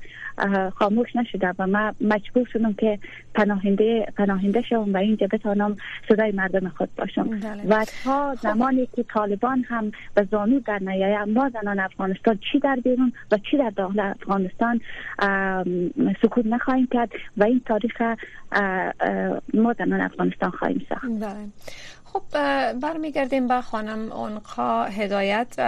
خاموش 0.75 1.17
نشده 1.17 1.55
و 1.59 1.67
ما 1.67 1.95
مجبور 2.01 2.49
شدم 2.53 2.73
که 2.73 2.99
پناهنده 3.35 4.07
پناهنده 4.17 4.63
شوم 4.63 4.95
و 4.95 4.97
اینجا 4.97 5.27
بتانم 5.33 5.77
صدای 6.09 6.33
مردم 6.33 6.69
خود 6.69 6.89
باشم 6.97 7.23
بله. 7.23 7.63
و 7.69 7.85
تا 8.05 8.35
خب. 8.35 8.41
زمانی 8.43 8.89
که 8.97 9.03
طالبان 9.03 9.65
هم 9.69 9.93
به 10.15 10.29
زانو 10.31 10.61
در 10.61 10.79
نیایه 10.79 11.25
ما 11.25 11.51
زنان 11.63 11.81
افغانستان 11.81 12.39
چی 12.53 12.59
در 12.59 12.77
بیرون 12.77 13.13
و 13.33 13.39
چی 13.51 13.59
در 13.59 13.71
داخل 13.71 14.01
افغانستان 14.01 14.81
سکوت 16.23 16.47
نخواهیم 16.47 16.89
کرد 16.93 17.11
و 17.37 17.45
این 17.45 17.61
تاریخ 17.67 18.03
ما 19.55 19.73
زنان 19.79 20.01
افغانستان 20.01 20.51
خواهیم 20.51 20.87
ساخت 20.89 21.05
بله. 21.05 21.49
خب 22.13 22.23
برمیگردیم 22.73 23.49
به 23.49 23.61
خانم 23.61 24.13
اونقا 24.13 24.85
هدایت. 24.85 25.61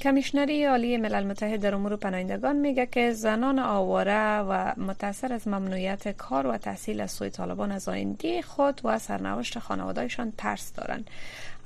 کمیشنری 0.00 0.64
عالی 0.64 0.96
ملل 0.96 1.26
متحد 1.26 1.60
در 1.60 1.74
امور 1.74 1.96
پناهندگان 1.96 2.56
میگه 2.56 2.86
که 2.86 3.12
زنان 3.12 3.58
آواره 3.58 4.38
و 4.38 4.72
متاثر 4.76 5.32
از 5.32 5.48
ممنوعیت 5.48 6.08
کار 6.08 6.46
و 6.46 6.58
تحصیل 6.58 7.00
از 7.00 7.10
سوی 7.10 7.30
طالبان 7.30 7.72
از 7.72 7.88
آینده 7.88 8.42
خود 8.42 8.80
و 8.84 8.98
سرنوشت 8.98 9.58
خانوادهشان 9.58 10.32
ترس 10.38 10.72
دارند. 10.72 11.10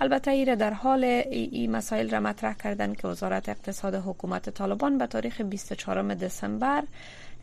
البته 0.01 0.31
ایره 0.31 0.57
در 0.57 0.73
حال 0.73 1.05
ای, 1.05 1.49
ای 1.53 1.67
مسائل 1.67 2.11
را 2.11 2.21
مطرح 2.21 2.55
کردن 2.55 2.95
که 2.95 3.09
وزارت 3.09 3.49
اقتصاد 3.49 3.95
حکومت 3.95 4.51
طالبان 4.51 4.99
به 4.99 5.07
تاریخ 5.07 5.41
24 5.41 6.15
دسامبر 6.15 6.83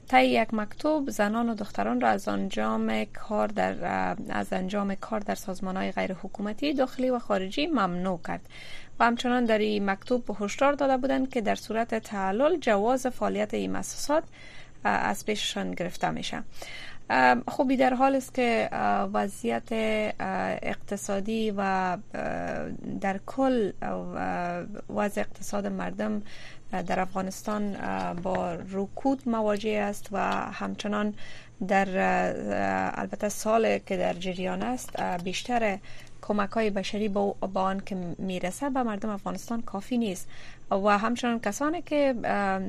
طی 0.08 0.26
یک 0.26 0.54
مکتوب 0.54 1.10
زنان 1.10 1.50
و 1.50 1.56
دختران 1.56 2.02
را 2.02 2.10
از 2.10 2.28
انجام 2.28 3.06
کار 3.06 3.48
در 3.48 3.86
از 4.30 4.54
انجام 4.54 4.96
کار 4.96 5.20
در 5.20 5.36
سازمان 5.36 5.78
های 5.78 5.92
غیر 5.92 6.14
حکومتی 6.14 6.74
داخلی 6.74 7.10
و 7.10 7.20
خارجی 7.20 7.68
ممنوع 7.68 8.20
کرد. 8.28 8.42
و 9.00 9.06
همچنان 9.06 9.46
در 9.46 9.58
این 9.58 9.90
مکتوب 9.90 10.38
هشدار 10.40 10.74
داده 10.74 10.98
بودند 10.98 11.30
که 11.30 11.42
در 11.42 11.56
صورت 11.56 11.96
تعلل 11.96 12.58
جواز 12.58 13.08
فعالیت 13.08 13.54
این 13.54 13.72
مؤسسات 13.72 14.24
از 14.84 15.26
پیششان 15.26 15.72
گرفته 15.72 16.10
میشه. 16.10 16.44
خوبی 17.48 17.78
در 17.78 17.94
حال 17.94 18.16
است 18.16 18.34
که 18.34 18.70
وضعیت 19.14 19.68
اقتصادی 20.64 21.54
و 21.58 21.98
در 23.02 23.20
کل 23.26 23.72
وضع 24.90 25.22
اقتصاد 25.22 25.68
مردم 25.68 26.22
در 26.82 27.00
افغانستان 27.00 27.78
با 28.24 28.58
رکود 28.72 29.30
مواجه 29.30 29.70
است 29.70 30.08
و 30.12 30.18
همچنان 30.52 31.14
در 31.68 31.88
البته 32.96 33.30
سال 33.30 33.78
که 33.78 33.98
در 33.98 34.14
جریان 34.14 34.62
است 34.62 35.02
بیشتر 35.02 35.78
کمک 36.22 36.50
های 36.50 36.70
بشری 36.70 37.08
با, 37.08 37.36
آن 37.54 37.80
که 37.80 37.96
می‌رسه 38.18 38.70
به 38.70 38.84
مردم 38.84 39.10
افغانستان 39.10 39.62
کافی 39.62 39.98
نیست. 39.98 40.28
و 40.72 40.98
همچنان 40.98 41.40
کسانی 41.40 41.82
که 41.82 42.14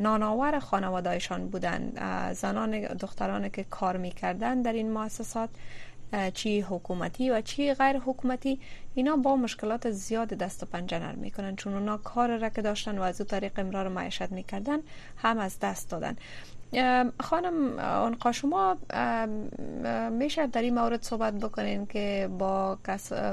نانآور 0.03 0.59
خانوادهشان 0.59 1.49
بودند 1.49 2.01
زنان 2.33 2.81
دختران 2.81 3.49
که 3.49 3.65
کار 3.65 3.97
می‌کردن 3.97 4.63
در 4.63 4.73
این 4.73 4.93
مؤسسات 4.93 5.49
چی 6.35 6.61
حکومتی 6.61 7.31
و 7.31 7.41
چی 7.41 7.75
غیر 7.75 7.99
حکومتی 7.99 8.61
اینا 8.95 9.17
با 9.17 9.37
مشکلات 9.37 9.91
زیاد 9.91 10.29
دست 10.29 10.63
و 10.63 10.67
پنجه 10.67 10.99
نرم 10.99 11.19
می‌کنن. 11.19 11.57
چون 11.57 11.75
اونا 11.75 11.97
کار 11.97 12.37
را 12.39 12.49
که 12.49 12.63
داشتن 12.63 12.99
و 12.99 13.03
از 13.03 13.21
او 13.21 13.27
طریق 13.27 13.53
امرار 13.57 13.89
معیشت 13.89 14.33
می‌کردن 14.33 14.79
هم 15.17 15.39
از 15.39 15.59
دست 15.59 15.91
دادن. 15.91 16.17
خانم 17.21 17.79
اونقا 17.79 18.33
شما 18.33 18.77
میشه 20.11 20.47
در 20.47 20.63
این 20.63 20.75
مورد 20.75 21.03
صحبت 21.03 21.35
بکنین 21.35 21.87
که 21.87 22.31
با, 22.39 22.79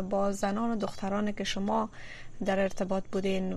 با 0.10 0.32
زنان 0.32 0.72
و 0.72 0.76
دختران 0.76 1.32
که 1.32 1.44
شما 1.44 1.90
در 2.46 2.60
ارتباط 2.60 3.04
بودین 3.12 3.56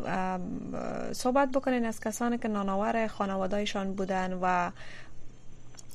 صحبت 1.13 1.49
بکنین 1.49 1.85
از 1.85 2.01
کسانی 2.01 2.39
که 2.39 2.49
ناناور 2.49 3.07
خانوادهشان 3.07 3.95
بودن 3.95 4.39
و 4.43 4.71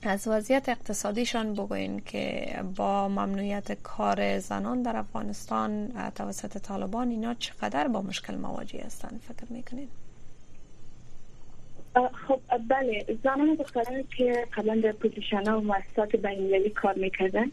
از 0.03 0.27
وضعیت 0.27 0.69
اقتصادیشان 0.69 1.53
بگوین 1.53 1.99
که 1.99 2.55
با 2.75 3.07
ممنوعیت 3.07 3.71
کار 3.83 4.39
زنان 4.39 4.81
در 4.81 4.97
افغانستان 4.97 5.93
توسط 6.15 6.57
طالبان 6.57 7.09
اینا 7.09 7.33
چقدر 7.33 7.87
با 7.87 8.01
مشکل 8.01 8.35
مواجه 8.35 8.83
هستند 8.85 9.21
فکر 9.27 9.53
می‌کنین؟ 9.53 9.87
خب 12.27 12.39
بله 12.67 13.05
زنان 13.23 13.55
دخترانی 13.55 14.03
که 14.17 14.47
قبلا 14.53 14.81
در 14.83 14.91
پوزیشن 14.91 15.47
ها 15.47 15.59
و 15.59 15.63
مؤسسات 15.63 16.15
بینالمللی 16.15 16.69
کار 16.69 16.93
می‌کردن 16.93 17.51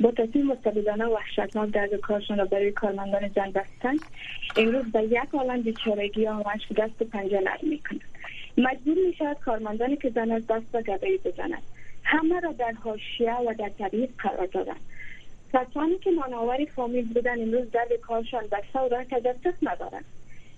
با 0.00 0.10
تصمیم 0.10 0.46
مستبدانه 0.46 1.04
و 1.04 1.14
وحشتناک 1.14 1.70
درد 1.70 1.94
کارشان 1.94 2.38
را 2.38 2.44
برای 2.44 2.72
کارمندان 2.72 3.28
زن 3.28 3.50
بستن 3.50 3.96
امروز 4.56 4.84
به 4.92 5.02
یک 5.02 5.34
عالم 5.34 5.62
بیچارگی 5.62 6.26
آمدش 6.26 6.66
که 6.68 6.74
دست 6.74 7.02
پنجه 7.02 7.40
نرم 7.40 7.68
می‌کنند 7.70 8.11
مجبور 8.58 8.96
می 9.06 9.14
شود 9.18 9.36
کارمندانی 9.40 9.96
که 9.96 10.10
زن 10.10 10.30
از 10.30 10.46
دست 10.46 10.66
و 10.74 10.82
گدایی 10.82 11.18
بزنند 11.18 11.62
همه 12.04 12.40
را 12.40 12.52
در 12.52 12.72
حاشیه 12.72 13.36
و 13.36 13.54
در 13.58 13.70
تبعیض 13.78 14.08
قرار 14.18 14.46
دادند 14.46 14.80
کسانی 15.52 15.98
که 15.98 16.10
نانآوری 16.10 16.66
فامیل 16.66 17.04
بودن 17.04 17.42
امروز 17.42 17.70
درد 17.70 17.92
کارشان 18.02 18.44
و 18.52 18.78
راه 18.90 19.04
تجسس 19.04 19.54
ندارند. 19.62 20.04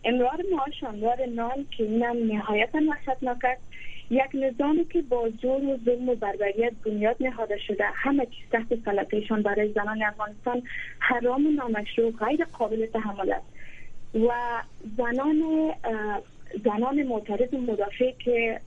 امرار 0.05 0.45
معاش 0.53 0.85
امرار 0.85 1.27
نان 1.27 1.67
که 1.71 1.85
اینم 1.85 2.33
نهایتا 2.33 2.79
وحشتناک 2.91 3.45
است 3.45 3.63
یک 4.11 4.31
نظامی 4.35 4.85
که 4.85 5.03
با 5.03 5.31
زور 5.43 5.65
و 5.65 5.79
ظلم 5.85 6.09
و 6.09 6.15
بربریت 6.15 6.73
بنیاد 6.85 7.17
نهاده 7.21 7.59
شده. 7.59 7.85
همه 7.95 8.27
چیز 8.27 8.51
تحت 8.53 8.85
سلطهشان 8.85 9.43
برای 9.43 9.73
زنان 9.73 10.03
افغانستان 10.03 10.63
حرام 10.99 11.47
و 11.47 11.51
نامشروع 11.51 12.13
غیر 12.13 12.45
قابل 12.45 12.87
تحمل 12.87 13.33
است. 13.33 13.47
و 14.15 14.29
زنان 14.97 15.43
زنان 16.65 17.03
معترض 17.03 17.55
مدافع 17.55 18.11
که 18.19 18.61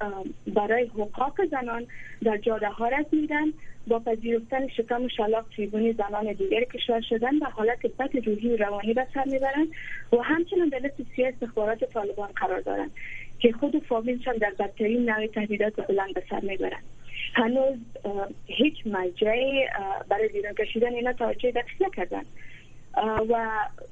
برای 0.48 0.86
حقوق 0.86 1.46
زنان 1.52 1.88
در 2.24 2.38
جاده 2.38 2.68
ها 2.68 2.88
رد 2.88 3.06
میدن 3.12 3.46
با 3.88 4.00
پذیرفتن 4.00 4.68
شکم 4.68 5.04
و 5.04 5.10
شلاق 5.10 5.46
تریبونی 5.56 5.94
زنان 5.94 6.34
دیگر 6.34 6.64
کشور 6.64 7.02
شدن 7.02 7.38
و 7.38 7.46
حالت 7.46 7.86
بد 7.86 8.28
روحی 8.28 8.58
روانی 8.58 8.94
به 8.94 9.08
سر 9.14 9.24
می‌برند 9.26 9.68
و 10.14 10.18
همچنان 10.18 10.70
در 10.70 10.80
لیست 10.80 10.96
سیاه 11.16 11.30
استخبارات 11.30 11.84
طالبان 11.84 12.30
قرار 12.36 12.62
دارند 12.62 12.92
که 13.40 13.52
خود 13.52 13.76
و 13.76 13.80
فامیلشان 13.80 14.38
در 14.38 14.54
بدترین 14.60 15.10
نوع 15.10 15.28
تهدیدات 15.28 15.88
بلند 15.88 16.14
به 16.14 16.24
سر 16.30 16.40
می‌برند. 16.40 16.84
هنوز 17.34 17.78
هیچ 18.46 18.74
مرجعی 18.86 19.68
برای 20.10 20.28
بیرون 20.28 20.54
کشیدن 20.54 20.94
اینا 20.94 21.14
توجه 21.14 21.52
دقیق 21.52 21.82
نکردن. 21.88 22.24
و 23.04 23.50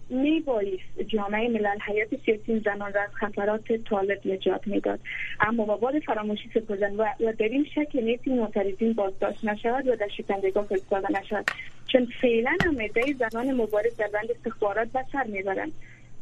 می 0.10 0.40
بایست 0.40 1.00
جامعه 1.08 1.50
ملل 1.50 1.80
حیات 1.88 2.10
سیاسی 2.26 2.60
زنان 2.60 2.94
را 2.94 3.02
از 3.02 3.10
خطرات 3.14 3.72
طالب 3.72 4.20
نجات 4.26 4.68
می‌داد. 4.68 5.00
اما 5.40 5.66
با 5.66 5.78
باد 5.78 6.00
فراموشی 6.00 6.50
سپردن 6.54 6.96
و, 6.96 7.06
در 7.40 7.46
این 7.46 7.66
شکل 7.76 8.04
نیست 8.04 8.28
معترضین 8.28 8.94
بازداشت 8.94 9.46
نشود 9.46 9.88
و 9.88 9.96
در 9.96 10.08
شکنجهگاه 10.08 10.66
فرستاده 10.66 11.20
نشود. 11.20 11.46
چون 11.88 12.08
فعلا 12.22 12.58
هم 12.66 12.78
زنان 13.20 13.52
مبارز 13.52 13.98
در 13.98 14.08
بند 14.08 14.32
استخبارات 14.32 14.88
به 14.88 15.06
سر 15.12 15.24
می‌برند 15.24 15.72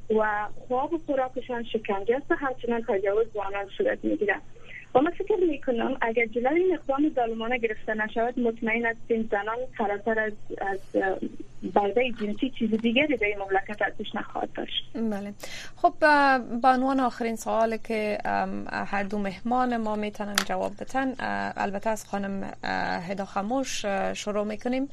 و 0.10 0.48
خواب 0.68 0.94
و 0.94 0.98
خوراکشان 0.98 1.64
شکنجه 1.64 2.16
است 2.16 2.32
و 2.32 2.36
همچنان 2.36 2.84
تجاوز 2.88 3.28
به 3.28 3.42
آنان 3.42 3.66
صورت 3.78 4.06
می‌گیرد. 4.06 4.42
و 4.96 5.00
من 5.02 5.12
فکر 5.12 5.36
می‌کنم 5.50 5.98
اگر 6.02 6.26
جلوی 6.26 6.64
این 6.64 6.74
اقدام 6.74 7.12
ظالمانه 7.16 7.58
گرفته 7.58 7.94
نشود 7.94 8.40
مطمئن 8.40 8.96
این 9.08 9.30
زنان 9.32 9.58
فراتر 9.78 10.20
از, 10.20 10.34
از 10.62 10.80
برده 11.74 12.12
جنسی 12.22 12.50
چیز 12.50 12.72
دیگری 12.72 13.18
در 13.18 13.28
این 13.28 13.38
مملکت 13.38 13.82
ازش 13.82 14.16
نخواهد 14.16 14.50
داشت. 14.54 14.92
بله. 14.96 15.34
خب 15.76 15.94
با 16.62 16.70
عنوان 16.70 17.00
آخرین 17.00 17.36
سوال 17.36 17.78
که 17.78 18.18
هر 18.72 19.04
دو 19.04 19.18
مهمان 19.18 19.78
ما 19.78 19.96
می‌تونن 19.96 20.36
جواب 20.36 20.72
بتن 20.80 21.14
البته 21.58 21.90
از 21.90 22.06
خانم 22.06 22.54
هدا 23.10 23.26
خموش 23.26 23.86
شروع 24.14 24.44
می‌کنیم. 24.44 24.90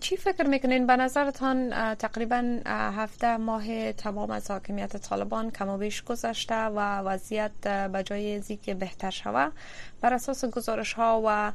چی 0.00 0.16
فکر 0.16 0.46
می‌کنین؟ 0.46 0.86
به 0.86 0.96
نظرتان 0.96 1.70
تقریبا 1.94 2.60
هفته 2.66 3.36
ماه 3.36 3.92
تمام 3.92 4.30
از 4.30 4.50
حاکمیت 4.50 4.96
طالبان 4.96 5.50
کم 5.50 5.68
و 5.68 5.78
بیش 5.78 6.02
گذشته 6.02 6.64
و 6.64 6.98
وضعیت 6.98 7.88
به 7.92 8.02
جای 8.02 8.36
ازی 8.36 8.56
که 8.56 8.74
بهتر 8.74 9.10
شوه. 9.10 9.48
بر 10.00 10.14
اساس 10.14 10.44
گزارش 10.44 10.92
ها 10.92 11.22
و 11.24 11.52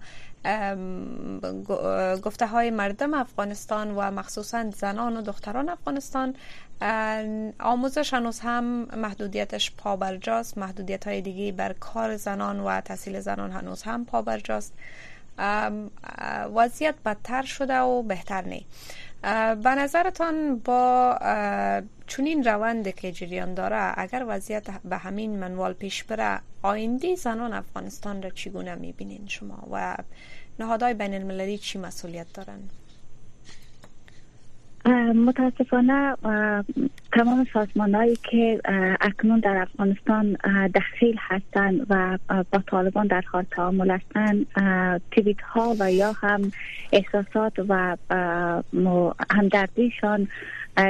گفته 2.23 2.47
های 2.47 2.69
مردم 2.69 3.13
افغانستان 3.13 3.91
و 3.91 4.11
مخصوصا 4.11 4.71
زنان 4.71 5.17
و 5.17 5.21
دختران 5.21 5.69
افغانستان 5.69 6.35
آموزش 7.59 8.13
هنوز 8.13 8.39
هم 8.39 8.63
محدودیتش 8.97 9.71
پابرجاست 9.71 10.57
محدودیت 10.57 11.07
های 11.07 11.21
دیگه 11.21 11.51
بر 11.51 11.73
کار 11.73 12.17
زنان 12.17 12.59
و 12.59 12.81
تحصیل 12.81 13.19
زنان 13.19 13.51
هنوز 13.51 13.83
هم 13.83 14.05
پابرجاست 14.05 14.73
وضعیت 16.55 16.95
بدتر 17.05 17.43
شده 17.43 17.79
و 17.79 18.01
بهتر 18.01 18.41
نی. 18.41 18.65
به 19.63 19.75
نظرتان 19.77 20.59
با 20.59 21.17
چونین 22.07 22.43
روند 22.43 22.95
که 22.95 23.11
جریان 23.11 23.53
داره 23.53 23.93
اگر 23.99 24.25
وضعیت 24.27 24.71
به 24.71 24.97
همین 24.97 25.39
منوال 25.39 25.73
پیش 25.73 26.03
بره 26.03 26.39
آینده 26.61 27.15
زنان 27.15 27.53
افغانستان 27.53 28.21
را 28.21 28.29
چگونه 28.29 28.75
می‌بینین 28.75 29.27
شما 29.27 29.67
و 29.71 29.97
نهادهای 30.59 30.93
بین 30.93 31.13
المللی 31.13 31.57
چی 31.57 31.79
مسئولیت 31.79 32.33
دارن؟ 32.33 32.59
متاسفانه 35.15 36.15
تمام 37.11 37.47
سازمان 37.53 37.95
هایی 37.95 38.15
که 38.15 38.61
اکنون 39.01 39.39
در 39.39 39.57
افغانستان 39.57 40.37
دخیل 40.75 41.17
هستند 41.19 41.85
و 41.89 42.17
با 42.29 42.63
طالبان 42.67 43.07
در 43.07 43.23
حال 43.31 43.45
تعامل 43.51 43.91
هستند 43.91 44.45
تویت 45.11 45.41
ها 45.41 45.75
و 45.79 45.91
یا 45.91 46.11
هم 46.11 46.51
احساسات 46.91 47.53
و 47.69 47.97
همدردیشان 49.31 50.27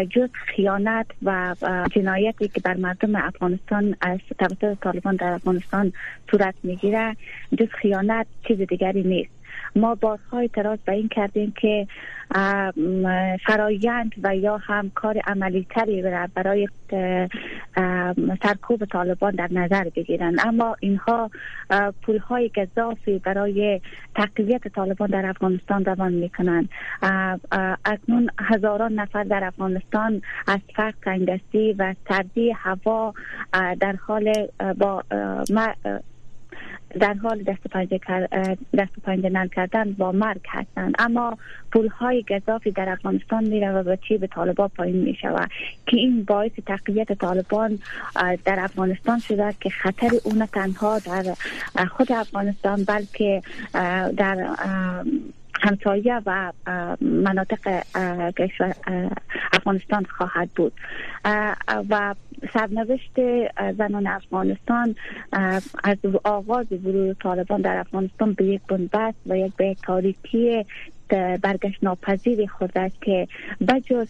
جز 0.10 0.30
خیانت 0.56 1.06
و 1.24 1.56
جنایتی 1.92 2.48
که 2.48 2.60
بر 2.60 2.74
مردم 2.78 3.16
افغانستان 3.16 3.96
از 4.02 4.20
توسط 4.40 4.78
طالبان 4.82 5.16
در 5.16 5.32
افغانستان 5.34 5.94
صورت 6.32 6.56
می‌گیره 6.64 7.16
جز 7.60 7.68
خیانت 7.82 8.28
چیز 8.48 8.62
دیگری 8.62 9.04
نیست. 9.04 9.37
ما 9.76 9.96
بازهای 9.96 10.42
اعتراض 10.42 10.80
به 10.86 10.92
این 10.92 11.10
کردیم 11.10 11.54
که 11.62 11.88
فرایند 13.46 14.12
و 14.24 14.36
یا 14.36 14.58
هم 14.58 14.92
کار 14.96 15.18
عملی 15.28 15.68
تری 15.70 16.04
برای 16.36 16.68
سرکوب 18.44 18.86
طالبان 18.86 19.36
در 19.36 19.48
نظر 19.52 19.90
بگیرن. 19.96 20.36
اما 20.46 20.76
اینها 20.80 21.32
پول 22.02 22.18
های 22.18 22.52
گذافی 22.56 23.20
برای 23.20 23.82
تقویت 24.16 24.68
طالبان 24.68 25.10
در 25.10 25.26
افغانستان 25.26 25.86
روان 25.86 26.14
می‌کنند 26.14 26.70
اکنون 27.86 28.30
هزاران 28.40 28.94
نفر 28.94 29.24
در 29.24 29.44
افغانستان 29.44 30.22
از 30.48 30.60
فرق 30.76 30.94
تنگدستی 31.02 31.74
و 31.74 31.96
سردی 32.10 32.52
هوا 32.52 33.14
در 33.80 33.96
حال 33.96 34.34
با 34.78 35.04
در 37.00 37.14
حال 37.14 37.44
دست 37.44 37.68
پنجه, 37.68 38.00
دست 38.78 39.00
پنجه 39.04 39.30
نل 39.30 39.48
کردن 39.48 39.92
با 39.92 40.12
مرگ 40.12 40.42
هستند. 40.48 40.96
اما 41.00 41.38
پول 41.72 41.88
های 41.88 42.26
گذافی 42.30 42.72
در 42.72 42.90
افغانستان 42.90 43.44
میره 43.44 43.72
و 43.72 43.84
به 43.84 44.00
چی؟ 44.08 44.18
به 44.18 44.28
طالبان 44.28 44.68
پایین 44.68 44.96
می 44.96 45.16
شود 45.22 45.50
که 45.86 45.98
این 45.98 46.24
باعث 46.24 46.52
تقویت 46.66 47.14
طالبان 47.14 47.80
در 48.46 48.60
افغانستان 48.60 49.20
شده 49.20 49.54
که 49.62 49.70
خطر 49.70 50.10
اون 50.24 50.46
تنها 50.46 51.00
در 51.00 51.24
خود 51.86 52.12
افغانستان 52.12 52.84
بلکه 52.84 53.42
در 54.18 54.48
همسایه 55.62 56.22
و 56.26 56.52
مناطق 57.02 57.84
افغانستان 59.54 60.06
خواهد 60.06 60.50
بود. 60.56 60.74
و 61.90 62.16
سرنوشت 62.54 63.20
زنان 63.78 64.08
افغانستان 64.08 64.96
از 65.84 65.98
آغاز 66.24 66.72
ورود 66.72 67.18
طالبان 67.20 67.62
در 67.62 67.78
افغانستان 67.78 68.34
به 68.34 68.46
یک 68.46 68.62
بنبست 68.68 69.18
و 69.26 69.38
یک 69.38 69.56
به 69.56 69.76
تاریکی 69.84 70.66
برگشت 71.42 71.84
ناپذیری 71.84 72.48
خود 72.48 72.78
است 72.78 73.02
که 73.02 73.28
بجز 73.68 74.08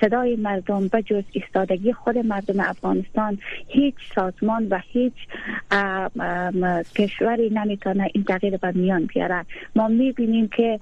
صدای 0.00 0.36
مردم 0.36 0.88
بجز 0.88 1.24
ایستادگی 1.32 1.92
خود 1.92 2.18
مردم 2.18 2.60
افغانستان 2.60 3.38
هیچ 3.68 3.94
سازمان 4.14 4.66
و 4.70 4.80
هیچ 4.92 5.14
کشوری 6.94 7.50
نمی‌تونه 7.50 8.10
این 8.14 8.24
تغییر 8.24 8.56
به 8.56 8.72
میان 8.74 9.06
بیاره. 9.06 9.44
ما 9.76 9.88
می‌بینیم 9.88 10.48
که 10.48 10.80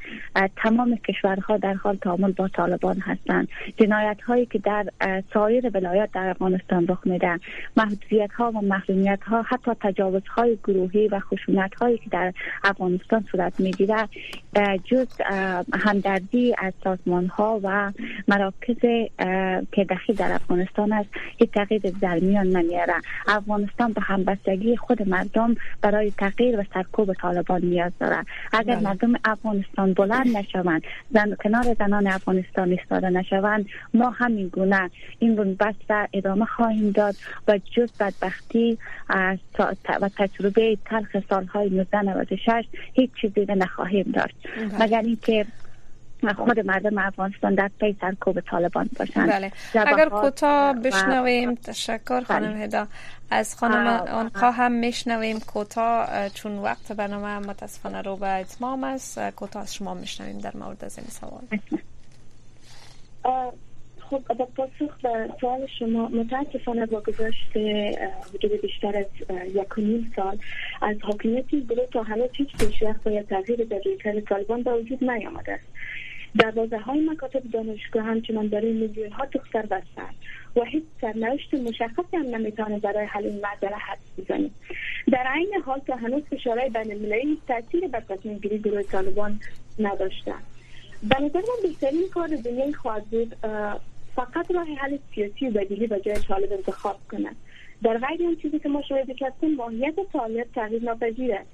تمام 0.56 0.96
کشورها 0.96 1.56
در 1.56 1.74
حال 1.74 1.96
تعامل 1.96 2.32
با 2.32 2.48
طالبان 2.48 2.98
هستند. 3.00 3.48
جنایت 3.76 4.22
هایی 4.22 4.46
که 4.46 4.58
در 4.58 4.86
سایر 5.34 5.70
ولایات 5.74 6.12
در 6.12 6.28
افغانستان 6.28 6.86
رخ 6.86 7.00
میده. 7.04 7.40
محدودیت 7.76 8.32
ها 8.32 8.50
و 8.50 8.60
محرومیت 8.60 9.22
ها 9.22 9.42
حتی 9.42 9.70
تجاوز 9.80 10.22
های 10.28 10.58
گروهی 10.64 11.08
و 11.08 11.20
خشونت 11.20 11.74
هایی 11.74 11.98
که 11.98 12.10
در 12.10 12.32
افغانستان 12.64 13.24
صورت 13.30 13.60
می‌گیره 13.60 14.08
جز 14.84 15.05
همدردی 15.72 16.54
از 16.58 16.72
سازمان 16.84 17.26
ها 17.26 17.60
و 17.62 17.92
مراکز 18.28 18.80
که 19.72 19.84
دخیل 19.90 20.16
در 20.16 20.32
افغانستان 20.32 20.92
است 20.92 21.08
یک 21.40 21.52
تغییر 21.52 21.82
در 22.00 22.18
میان 22.18 22.46
نمیاره 22.46 22.94
افغانستان 23.28 23.92
به 23.92 24.00
همبستگی 24.00 24.76
خود 24.76 25.08
مردم 25.08 25.54
برای 25.82 26.10
تغییر 26.10 26.60
و 26.60 26.64
سرکوب 26.74 27.12
طالبان 27.12 27.64
نیاز 27.64 27.92
داره 28.00 28.24
اگر 28.52 28.74
بله. 28.74 28.84
مردم 28.84 29.12
افغانستان 29.24 29.92
بلند 29.92 30.36
نشوند 30.36 30.82
زن 31.10 31.34
کنار 31.44 31.76
زنان 31.78 32.06
افغانستان 32.06 32.70
ایستاده 32.70 33.10
نشوند 33.10 33.66
ما 33.94 34.10
همین 34.10 34.48
گونه 34.48 34.90
این 35.18 35.36
بنبست 35.36 35.90
را 35.90 36.08
ادامه 36.12 36.44
خواهیم 36.44 36.90
داد 36.90 37.14
و 37.48 37.58
جز 37.58 37.92
بدبختی 38.00 38.78
و 40.00 40.08
تجربه 40.16 40.78
تلخ 40.84 41.16
سالهای 41.28 41.66
1996 41.66 42.64
هیچ 42.92 43.10
چیزی 43.20 43.46
نخواهیم 43.48 44.12
داشت 44.14 44.36
بله. 44.78 44.95
مگر 44.96 45.06
اینکه 45.06 45.46
خود 46.36 46.60
مردم 46.60 46.98
افغانستان 46.98 47.54
در 47.54 47.70
پی 47.80 47.96
سرکوب 48.00 48.40
طالبان 48.40 48.90
باشند. 48.98 49.30
بله. 49.30 49.52
اگر 49.74 50.08
کوتاه 50.08 50.72
بشنویم 50.72 51.54
تشکر 51.54 52.20
خانم 52.20 52.52
بله. 52.52 52.64
هدا. 52.64 52.86
از 53.30 53.56
خانم 53.56 53.86
آنقا 54.08 54.50
هم 54.50 54.72
میشنویم. 54.72 55.40
کوتاه 55.40 56.28
چون 56.28 56.58
وقت 56.58 56.92
برنامه 56.92 57.38
متاسفانه 57.38 58.02
رو 58.02 58.16
به 58.16 58.28
اتمام 58.28 58.84
است. 58.84 59.30
کوتاه 59.30 59.62
از 59.62 59.74
شما 59.74 59.94
میشنویم 59.94 60.38
در 60.38 60.56
مورد 60.56 60.84
از 60.84 60.98
این 60.98 61.08
سوال. 61.08 61.42
خب 64.10 64.22
با 64.38 64.48
پاسخ 64.56 65.00
به 65.02 65.30
سوال 65.40 65.66
شما 65.78 66.08
متاسفانه 66.08 66.86
با 66.86 67.00
گذاشت 67.00 67.56
حدود 68.34 68.60
بیشتر 68.62 68.98
از 68.98 69.06
یک 69.54 69.78
و 69.78 69.80
نیم 69.80 70.12
سال 70.16 70.38
از 70.82 70.96
حاکمیتی 71.02 71.60
گروه 71.60 71.86
تا 71.86 72.02
هنوز 72.02 72.30
هیچ 72.32 72.48
پیشرفت 72.58 73.06
و 73.06 73.22
تغییر 73.22 73.64
در 73.64 73.80
رویکرد 73.84 74.20
طالبان 74.20 74.62
به 74.62 74.72
وجود 74.72 75.04
نیامده 75.04 75.52
است. 75.52 75.66
دروازه 76.38 76.78
های 76.78 77.00
مکاتب 77.00 77.42
دانشگاه 77.52 78.02
همچنان 78.02 78.48
برای 78.48 78.72
میلیون 78.72 79.12
ها 79.12 79.24
دختر 79.24 79.62
بستن 79.62 80.10
و 80.56 80.64
هیچ 80.64 80.84
سرنوشت 81.00 81.54
مشخصی 81.54 82.16
هم 82.16 82.26
نمی‌تونه 82.26 82.78
برای 82.78 83.06
حل 83.06 83.24
این 83.24 83.40
معضله 83.40 83.76
حد 83.76 83.98
بزنیم. 84.18 84.54
در 85.12 85.26
عین 85.34 85.62
حال 85.64 85.80
که 85.86 85.94
هنوز 85.94 86.22
فشارهای 86.22 86.70
بین 86.70 86.92
المللی 86.92 87.38
تاثیر 87.48 87.88
بر 87.88 88.00
تصمیم 88.00 88.38
گیری 88.38 88.58
گروه 88.58 88.82
طالبان 88.82 89.40
نداشته 89.78 90.34
به 91.02 91.20
نظر 91.20 91.38
من 91.38 91.62
بهترین 91.62 92.08
کار 92.14 92.28
دنیای 92.28 92.72
خواهد 92.72 93.04
بود 93.04 93.36
فقط 94.16 94.50
راه 94.50 94.66
حل 94.66 94.98
سیاسی 95.14 95.48
و 95.48 95.50
بدیلی 95.50 95.86
به 95.86 96.00
جای 96.00 96.14
طالب 96.14 96.52
انتخاب 96.52 96.96
کنند 97.10 97.36
در 97.82 97.98
غیر 97.98 98.22
اون 98.22 98.36
چیزی 98.36 98.58
که 98.58 98.68
ما 98.68 98.82
شاهد 98.82 99.22
هستیم 99.22 99.54
ماهیت 99.54 99.94
طالب 100.12 100.46
تغییر 100.54 100.82
ناپذیر 100.82 101.34
است. 101.34 101.50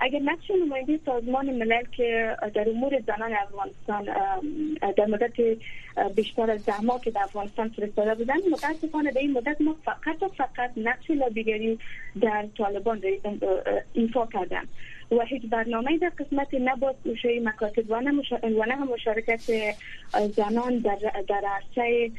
اگر 0.00 0.18
نقش 0.18 0.50
نماینده 0.50 1.00
سازمان 1.06 1.50
ملل 1.50 1.84
که 1.92 2.36
در 2.54 2.68
امور 2.68 3.02
زنان 3.06 3.32
افغانستان 3.32 4.04
در 4.96 5.06
مدت 5.06 5.32
بیشتر 6.16 6.50
از 6.50 6.66
ده 6.66 6.80
ماه 6.80 7.00
که 7.00 7.10
در 7.10 7.22
افغانستان 7.22 7.68
فرستاده 7.68 8.14
بودن 8.14 8.34
متاسفانه 8.52 9.12
به 9.12 9.20
این 9.20 9.32
مدت 9.32 9.60
ما 9.60 9.76
فقط 9.84 10.22
و 10.22 10.28
فقط 10.28 10.70
نقش 10.76 11.10
لابیگری 11.10 11.78
در 12.20 12.46
طالبان 12.58 13.02
ایفا 13.92 14.26
کردن. 14.26 14.62
و 15.10 15.24
هیچ 15.24 15.42
برنامه 15.50 15.98
در 15.98 16.12
قسمت 16.18 16.48
نباز 16.54 16.94
گوشه 17.04 17.40
مکاتب 17.40 17.90
و 17.90 18.00
نه 18.00 18.74
هم 18.74 18.88
مشارکت 18.88 19.40
زنان 20.36 20.78
در 20.78 20.96
در 21.28 21.42
عرصه 21.44 22.10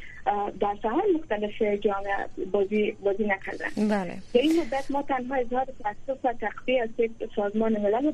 در 0.59 0.75
ساحل 0.83 1.11
مختلف 1.15 1.61
جامعه 1.61 2.13
بازی 2.51 2.91
بازی 2.91 3.23
نکردن. 3.23 3.87
بله. 3.89 4.13
در 4.33 4.41
این 4.41 4.59
مدت 4.61 4.91
ما 4.91 5.01
تنها 5.01 5.35
اظهار 5.35 5.65
تاسف 5.83 6.25
و 6.25 6.33
تقویه 6.33 6.81
از 6.81 6.89
سازمان 7.35 7.81
ملل 7.81 8.11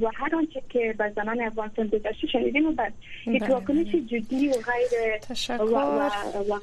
و 0.00 0.10
هر 0.14 0.36
آنچه 0.36 0.62
که 0.68 0.94
بر 0.98 1.12
زنان 1.16 1.40
افغانستان 1.40 1.86
گذشته 1.86 2.26
شنیدیم 2.26 2.66
و 2.66 2.72
بس 2.72 2.92
یک 3.26 3.42
بله. 3.42 3.54
واکنش 3.54 3.86
جدی 3.86 4.48
و 4.48 4.52
غیر 4.52 5.60
و, 5.60 5.62
و, 5.62 6.54
و 6.54 6.58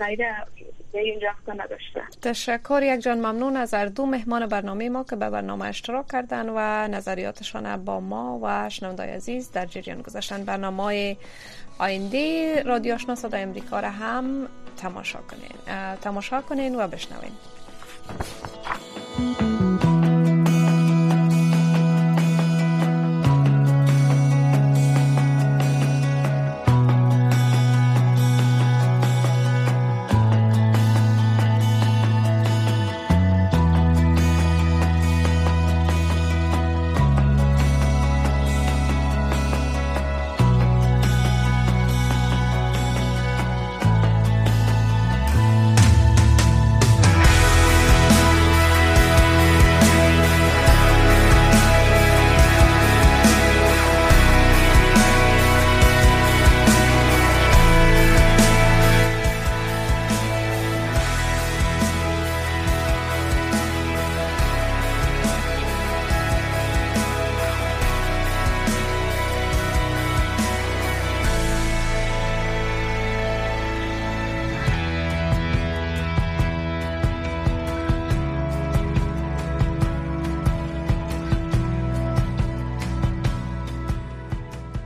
غیره 0.94 1.32
تشکر 2.22 2.82
یک 2.84 3.00
جان 3.02 3.18
ممنون 3.18 3.58
از 3.58 3.74
هر 3.74 3.86
دو 3.86 4.06
مهمان 4.06 4.46
برنامه 4.46 4.90
ما 4.90 5.04
که 5.04 5.16
به 5.16 5.30
برنامه 5.30 5.66
اشتراک 5.66 6.08
کردن 6.08 6.50
و 6.50 6.88
نظریاتشان 6.88 7.86
با 7.86 8.00
ما 8.00 8.40
و 8.44 8.70
شنوندای 8.70 9.10
عزیز 9.10 9.52
در 9.52 9.66
جریان 9.66 10.02
گذاشتن. 10.02 10.46
برنامه 10.46 11.18
آینده 11.80 12.64
رادیو 12.64 12.94
آشنا 12.94 13.16
صدای 13.16 13.42
امریکا 13.42 13.80
را 13.80 13.90
هم 13.90 14.48
تماشا 14.78 15.20
کنین. 15.20 15.96
تماشا 16.02 16.42
کنین 16.42 16.76
و 16.76 16.88
بشنوین. 16.88 17.32